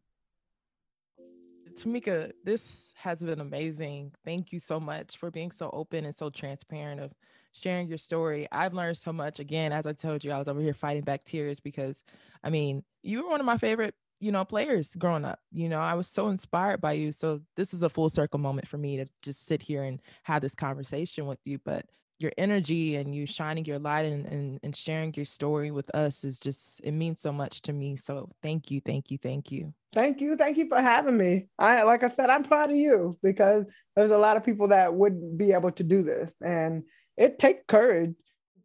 Tamika, 1.74 2.32
this 2.44 2.92
has 2.96 3.22
been 3.22 3.40
amazing. 3.40 4.12
Thank 4.24 4.52
you 4.52 4.58
so 4.58 4.80
much 4.80 5.16
for 5.16 5.30
being 5.30 5.52
so 5.52 5.70
open 5.72 6.04
and 6.04 6.14
so 6.14 6.28
transparent 6.28 7.00
of 7.00 7.12
sharing 7.52 7.88
your 7.88 7.98
story. 7.98 8.48
I've 8.50 8.74
learned 8.74 8.96
so 8.96 9.12
much. 9.12 9.38
Again, 9.38 9.72
as 9.72 9.86
I 9.86 9.92
told 9.92 10.24
you, 10.24 10.32
I 10.32 10.38
was 10.38 10.48
over 10.48 10.60
here 10.60 10.74
fighting 10.74 11.04
back 11.04 11.24
tears 11.24 11.60
because, 11.60 12.02
I 12.42 12.50
mean, 12.50 12.82
you 13.02 13.22
were 13.22 13.30
one 13.30 13.40
of 13.40 13.46
my 13.46 13.58
favorite, 13.58 13.94
you 14.20 14.32
know, 14.32 14.44
players 14.44 14.94
growing 14.96 15.24
up. 15.24 15.38
You 15.52 15.68
know, 15.68 15.80
I 15.80 15.94
was 15.94 16.08
so 16.08 16.28
inspired 16.28 16.80
by 16.80 16.92
you. 16.92 17.12
So 17.12 17.40
this 17.56 17.72
is 17.72 17.82
a 17.84 17.88
full 17.88 18.10
circle 18.10 18.40
moment 18.40 18.66
for 18.66 18.78
me 18.78 18.96
to 18.96 19.06
just 19.22 19.46
sit 19.46 19.62
here 19.62 19.84
and 19.84 20.00
have 20.24 20.42
this 20.42 20.56
conversation 20.56 21.26
with 21.26 21.38
you. 21.44 21.58
But 21.64 21.86
your 22.18 22.32
energy 22.36 22.96
and 22.96 23.14
you 23.14 23.26
shining 23.26 23.64
your 23.64 23.78
light 23.78 24.06
and, 24.06 24.26
and, 24.26 24.60
and 24.62 24.74
sharing 24.74 25.14
your 25.14 25.24
story 25.24 25.70
with 25.70 25.88
us 25.94 26.24
is 26.24 26.40
just 26.40 26.80
it 26.82 26.92
means 26.92 27.20
so 27.20 27.32
much 27.32 27.62
to 27.62 27.72
me. 27.72 27.96
So 27.96 28.28
thank 28.42 28.70
you 28.70 28.80
thank 28.80 29.10
you 29.10 29.18
thank 29.18 29.52
you. 29.52 29.72
Thank 29.92 30.20
you 30.20 30.36
thank 30.36 30.56
you 30.56 30.68
for 30.68 30.80
having 30.80 31.16
me. 31.16 31.46
I 31.58 31.82
like 31.84 32.02
i 32.02 32.10
said 32.10 32.30
i'm 32.30 32.42
proud 32.42 32.70
of 32.70 32.76
you 32.76 33.16
because 33.22 33.64
there's 33.96 34.10
a 34.10 34.18
lot 34.18 34.36
of 34.36 34.44
people 34.44 34.68
that 34.68 34.92
wouldn't 34.92 35.38
be 35.38 35.52
able 35.52 35.70
to 35.72 35.84
do 35.84 36.02
this 36.02 36.30
and 36.42 36.82
it 37.16 37.38
takes 37.38 37.64
courage. 37.68 38.14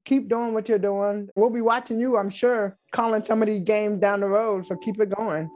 Keep 0.06 0.28
doing 0.28 0.54
what 0.54 0.68
you're 0.68 0.80
doing. 0.80 1.30
We'll 1.36 1.50
be 1.50 1.62
watching 1.62 2.00
you 2.00 2.18
i'm 2.18 2.30
sure 2.30 2.78
calling 2.92 3.24
some 3.24 3.42
of 3.42 3.48
these 3.48 3.64
games 3.64 4.00
down 4.00 4.22
the 4.22 4.28
road. 4.28 4.66
So 4.66 4.76
keep 4.76 5.00
it 5.00 5.16
going. 5.16 5.50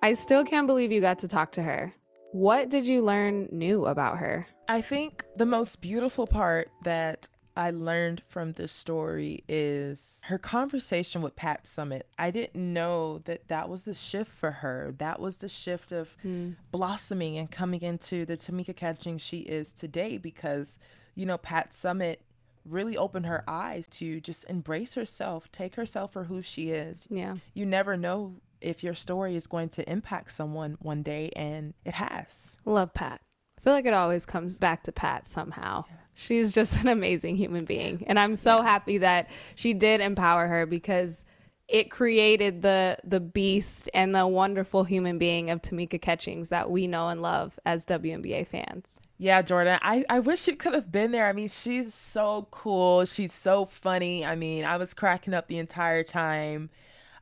I 0.00 0.12
still 0.12 0.44
can't 0.44 0.68
believe 0.68 0.92
you 0.92 1.00
got 1.00 1.18
to 1.20 1.28
talk 1.28 1.50
to 1.52 1.62
her. 1.62 1.92
What 2.32 2.68
did 2.68 2.86
you 2.86 3.02
learn 3.02 3.48
new 3.50 3.86
about 3.86 4.18
her? 4.18 4.46
I 4.68 4.82
think 4.82 5.24
the 5.36 5.46
most 5.46 5.80
beautiful 5.80 6.26
part 6.26 6.70
that 6.84 7.28
I 7.56 7.70
learned 7.70 8.22
from 8.28 8.52
this 8.52 8.70
story 8.70 9.42
is 9.48 10.20
her 10.26 10.38
conversation 10.38 11.22
with 11.22 11.34
Pat 11.34 11.64
Summitt. 11.64 12.02
I 12.18 12.30
didn't 12.30 12.54
know 12.54 13.18
that 13.24 13.48
that 13.48 13.68
was 13.68 13.82
the 13.82 13.94
shift 13.94 14.30
for 14.30 14.50
her. 14.50 14.94
That 14.98 15.18
was 15.18 15.38
the 15.38 15.48
shift 15.48 15.90
of 15.90 16.14
hmm. 16.22 16.50
blossoming 16.70 17.38
and 17.38 17.50
coming 17.50 17.80
into 17.80 18.24
the 18.26 18.36
Tamika 18.36 18.76
Catching 18.76 19.18
she 19.18 19.38
is 19.38 19.72
today 19.72 20.18
because, 20.18 20.78
you 21.14 21.26
know, 21.26 21.38
Pat 21.38 21.72
Summitt 21.72 22.18
really 22.64 22.96
opened 22.96 23.26
her 23.26 23.42
eyes 23.48 23.88
to 23.88 24.20
just 24.20 24.44
embrace 24.44 24.94
herself, 24.94 25.50
take 25.50 25.74
herself 25.74 26.12
for 26.12 26.24
who 26.24 26.42
she 26.42 26.70
is. 26.70 27.06
Yeah. 27.10 27.36
You 27.54 27.66
never 27.66 27.96
know 27.96 28.34
if 28.60 28.82
your 28.82 28.94
story 28.94 29.36
is 29.36 29.46
going 29.46 29.68
to 29.68 29.88
impact 29.90 30.32
someone 30.32 30.76
one 30.80 31.02
day 31.02 31.30
and 31.36 31.74
it 31.84 31.94
has 31.94 32.56
love 32.64 32.92
pat 32.94 33.20
I 33.58 33.60
feel 33.60 33.72
like 33.72 33.86
it 33.86 33.94
always 33.94 34.24
comes 34.24 34.58
back 34.60 34.84
to 34.84 34.92
Pat 34.92 35.26
somehow. 35.26 35.84
She's 36.14 36.52
just 36.52 36.80
an 36.80 36.86
amazing 36.86 37.34
human 37.36 37.64
being. 37.64 38.04
And 38.06 38.16
I'm 38.16 38.36
so 38.36 38.62
happy 38.62 38.98
that 38.98 39.28
she 39.56 39.74
did 39.74 40.00
empower 40.00 40.46
her 40.46 40.64
because 40.64 41.24
it 41.66 41.90
created 41.90 42.62
the 42.62 42.96
the 43.04 43.20
beast 43.20 43.90
and 43.92 44.14
the 44.14 44.26
wonderful 44.26 44.84
human 44.84 45.18
being 45.18 45.50
of 45.50 45.60
Tamika 45.60 46.00
Catchings 46.00 46.48
that 46.50 46.70
we 46.70 46.86
know 46.86 47.08
and 47.08 47.20
love 47.20 47.58
as 47.66 47.84
WNBA 47.84 48.46
fans. 48.46 49.00
Yeah, 49.18 49.42
Jordan, 49.42 49.80
I, 49.82 50.04
I 50.08 50.20
wish 50.20 50.46
you 50.46 50.54
could 50.54 50.74
have 50.74 50.92
been 50.92 51.10
there. 51.10 51.26
I 51.26 51.32
mean, 51.32 51.48
she's 51.48 51.92
so 51.92 52.46
cool. 52.52 53.04
She's 53.04 53.32
so 53.32 53.66
funny. 53.66 54.24
I 54.24 54.36
mean, 54.36 54.64
I 54.64 54.76
was 54.76 54.94
cracking 54.94 55.34
up 55.34 55.48
the 55.48 55.58
entire 55.58 56.04
time. 56.04 56.70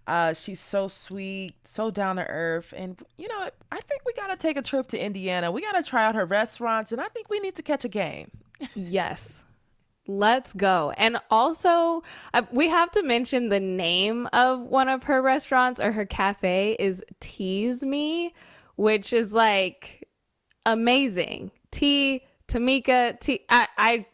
Uh, 0.07 0.33
she's 0.33 0.61
so 0.61 0.87
sweet, 0.89 1.55
so 1.65 1.91
down 1.91 2.17
to 2.17 2.27
earth. 2.27 2.73
And, 2.77 3.01
you 3.19 3.29
know, 3.29 3.51
I 3.73 3.81
think 3.81 4.03
we 4.07 4.13
got 4.13 4.29
to 4.29 4.37
take 4.37 4.57
a 4.57 4.63
trip 4.63 4.89
to 4.89 4.99
Indiana. 4.99 5.51
We 5.51 5.63
got 5.63 5.73
to 5.73 5.83
try 5.83 6.05
out 6.05 6.15
her 6.15 6.25
restaurants, 6.27 6.93
and 6.93 7.01
I 7.01 7.09
think 7.09 7.29
we 7.29 7.41
need 7.41 7.57
to 7.57 7.63
catch 7.63 7.85
a 7.85 7.89
game. 7.89 8.31
yes. 8.75 9.45
Let's 10.09 10.53
go. 10.53 10.93
And 10.97 11.19
also, 11.31 12.03
uh, 12.33 12.43
we 12.53 12.69
have 12.69 12.93
to 12.93 13.03
mention 13.03 13.49
the 13.49 13.59
name 13.59 14.29
of 14.33 14.61
one 14.61 14.89
of 14.89 15.05
her 15.05 15.21
restaurants 15.21 15.81
or 15.81 15.93
her 15.93 16.07
cafe 16.07 16.77
is 16.79 17.03
Tea's 17.19 17.83
Me, 17.85 18.33
which 18.77 19.13
is 19.13 19.33
like 19.33 20.07
amazing. 20.65 21.51
T 21.73 22.23
Tamika 22.47 23.19
T 23.19 23.41
I 23.49 23.67
I 23.77 24.07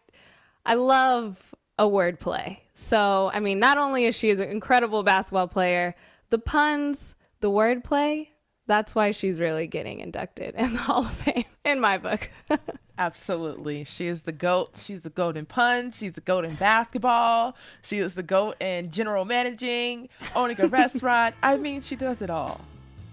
I 0.65 0.75
love 0.75 1.52
a 1.79 1.85
wordplay. 1.85 2.59
So, 2.75 3.31
I 3.33 3.41
mean, 3.41 3.59
not 3.59 3.79
only 3.79 4.05
is 4.07 4.15
she 4.15 4.31
an 4.31 4.41
incredible 4.41 5.03
basketball 5.03 5.49
player, 5.49 5.95
the 6.31 6.39
puns, 6.39 7.15
the 7.41 7.51
wordplay, 7.51 8.29
that's 8.67 8.95
why 8.95 9.11
she's 9.11 9.41
really 9.41 9.67
getting 9.67 10.01
inducted 10.01 10.55
in 10.55 10.73
the 10.73 10.79
Hall 10.87 11.05
of 11.05 11.13
Fame 11.13 11.45
in 11.65 11.81
my 11.81 11.99
book. 11.99 12.31
Absolutely. 12.99 13.85
She 13.85 14.07
is 14.07 14.23
the 14.23 14.33
GOAT. 14.33 14.81
She's 14.83 15.01
the 15.01 15.11
GOAT 15.11 15.37
in 15.37 15.47
punch. 15.47 15.97
She's 15.97 16.13
the 16.13 16.21
GOAT 16.21 16.45
in 16.45 16.55
basketball. 16.55 17.57
She 17.83 17.99
is 17.99 18.15
the 18.15 18.23
GOAT 18.23 18.57
in 18.61 18.91
general 18.91 19.25
managing, 19.25 20.09
owning 20.35 20.61
a 20.61 20.69
restaurant. 20.69 21.35
I 21.43 21.57
mean, 21.57 21.81
she 21.81 21.97
does 21.97 22.23
it 22.23 22.31
all. 22.31 22.61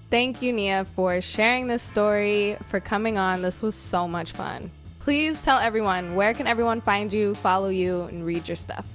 Thank 0.10 0.42
you, 0.42 0.54
Nia, 0.54 0.86
for 0.96 1.22
sharing 1.22 1.68
this 1.68 1.84
story, 1.84 2.58
for 2.68 2.80
coming 2.80 3.18
on. 3.18 3.42
This 3.42 3.62
was 3.62 3.76
so 3.76 4.08
much 4.08 4.32
fun. 4.32 4.72
Please 5.00 5.42
tell 5.42 5.60
everyone 5.60 6.16
where 6.16 6.34
can 6.34 6.46
everyone 6.46 6.82
find 6.82 7.12
you, 7.12 7.34
follow 7.36 7.70
you, 7.70 8.04
and 8.04 8.26
read 8.26 8.48
your 8.48 8.58
stuff. 8.58 8.86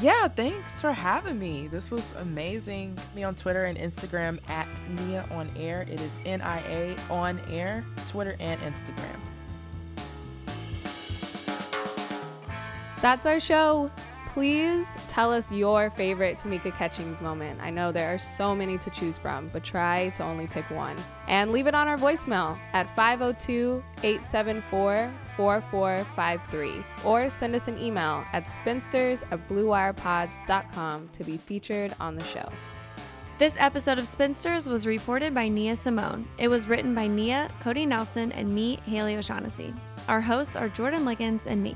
Yeah, 0.00 0.28
thanks 0.28 0.80
for 0.80 0.92
having 0.92 1.38
me. 1.38 1.68
This 1.68 1.90
was 1.90 2.12
amazing. 2.18 2.98
Me 3.14 3.24
on 3.24 3.34
Twitter 3.34 3.64
and 3.64 3.78
Instagram 3.78 4.38
at 4.48 4.68
Nia 4.88 5.26
on 5.30 5.50
Air. 5.56 5.82
It 5.82 6.00
is 6.00 6.18
N 6.26 6.40
I 6.40 6.58
A 6.66 6.96
on 7.10 7.40
Air, 7.50 7.84
Twitter 8.08 8.36
and 8.40 8.60
Instagram. 8.62 9.20
That's 13.00 13.26
our 13.26 13.40
show. 13.40 13.90
Please 14.32 14.88
tell 15.08 15.30
us 15.30 15.52
your 15.52 15.90
favorite 15.90 16.38
Tamika 16.38 16.74
Catchings 16.74 17.20
moment. 17.20 17.60
I 17.60 17.68
know 17.68 17.92
there 17.92 18.14
are 18.14 18.18
so 18.18 18.54
many 18.54 18.78
to 18.78 18.88
choose 18.88 19.18
from, 19.18 19.50
but 19.52 19.62
try 19.62 20.08
to 20.10 20.22
only 20.22 20.46
pick 20.46 20.70
one. 20.70 20.96
And 21.28 21.52
leave 21.52 21.66
it 21.66 21.74
on 21.74 21.86
our 21.86 21.98
voicemail 21.98 22.58
at 22.72 22.94
502 22.96 23.84
874 24.02 25.12
4453 25.36 26.84
or 27.04 27.28
send 27.28 27.54
us 27.54 27.68
an 27.68 27.78
email 27.78 28.24
at 28.32 28.48
spinsters 28.48 29.22
at 29.30 29.46
bluewirepods.com 29.50 31.10
to 31.12 31.24
be 31.24 31.36
featured 31.36 31.94
on 32.00 32.16
the 32.16 32.24
show. 32.24 32.48
This 33.38 33.54
episode 33.58 33.98
of 33.98 34.06
Spinsters 34.06 34.66
was 34.66 34.86
reported 34.86 35.34
by 35.34 35.48
Nia 35.48 35.74
Simone. 35.76 36.26
It 36.38 36.48
was 36.48 36.68
written 36.68 36.94
by 36.94 37.06
Nia, 37.06 37.50
Cody 37.60 37.84
Nelson, 37.84 38.30
and 38.32 38.54
me, 38.54 38.76
Haley 38.84 39.16
O'Shaughnessy. 39.16 39.74
Our 40.06 40.20
hosts 40.20 40.54
are 40.54 40.68
Jordan 40.68 41.04
Liggins 41.04 41.42
and 41.46 41.62
me. 41.62 41.74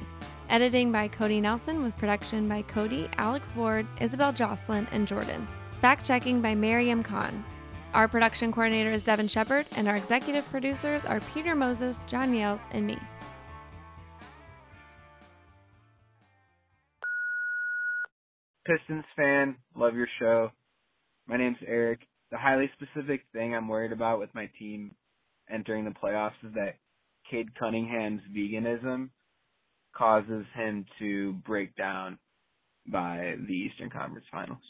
Editing 0.49 0.93
by 0.93 1.09
Cody 1.09 1.41
Nelson 1.41 1.83
with 1.83 1.97
production 1.97 2.49
by 2.49 2.63
Cody, 2.63 3.09
Alex 3.19 3.53
Ward, 3.57 3.85
Isabel 4.01 4.33
Jocelyn, 4.33 4.87
and 4.93 5.07
Jordan. 5.07 5.49
Fact 5.81 6.07
checking 6.07 6.41
by 6.41 6.55
Mariam 6.55 7.03
Khan. 7.03 7.45
Our 7.93 8.07
production 8.07 8.53
coordinator 8.53 8.93
is 8.93 9.03
Devin 9.03 9.27
Shepard, 9.27 9.67
and 9.73 9.89
our 9.89 9.97
executive 9.97 10.49
producers 10.49 11.05
are 11.05 11.19
Peter 11.35 11.57
Moses, 11.57 12.05
John 12.05 12.33
Yales, 12.33 12.61
and 12.71 12.87
me. 12.87 12.97
Pistons 18.65 19.05
fan, 19.17 19.57
love 19.75 19.97
your 19.97 20.09
show. 20.21 20.53
My 21.27 21.37
name's 21.37 21.59
Eric. 21.67 22.01
The 22.31 22.39
highly 22.39 22.71
specific 22.75 23.23
thing 23.33 23.53
I'm 23.53 23.67
worried 23.67 23.93
about 23.93 24.21
with 24.21 24.33
my 24.33 24.49
team 24.61 24.95
entering 25.53 25.85
the 25.85 25.91
playoffs 25.91 26.39
is 26.47 26.55
that 26.55 26.77
Cade 27.29 27.53
Cunningham's 27.59 28.23
veganism 28.33 29.09
causes 29.97 30.45
him 30.55 30.87
to 30.99 31.35
break 31.47 31.77
down 31.77 32.19
by 32.87 33.37
the 33.47 33.55
Eastern 33.55 33.91
Conference 33.91 34.27
Finals. 34.31 34.63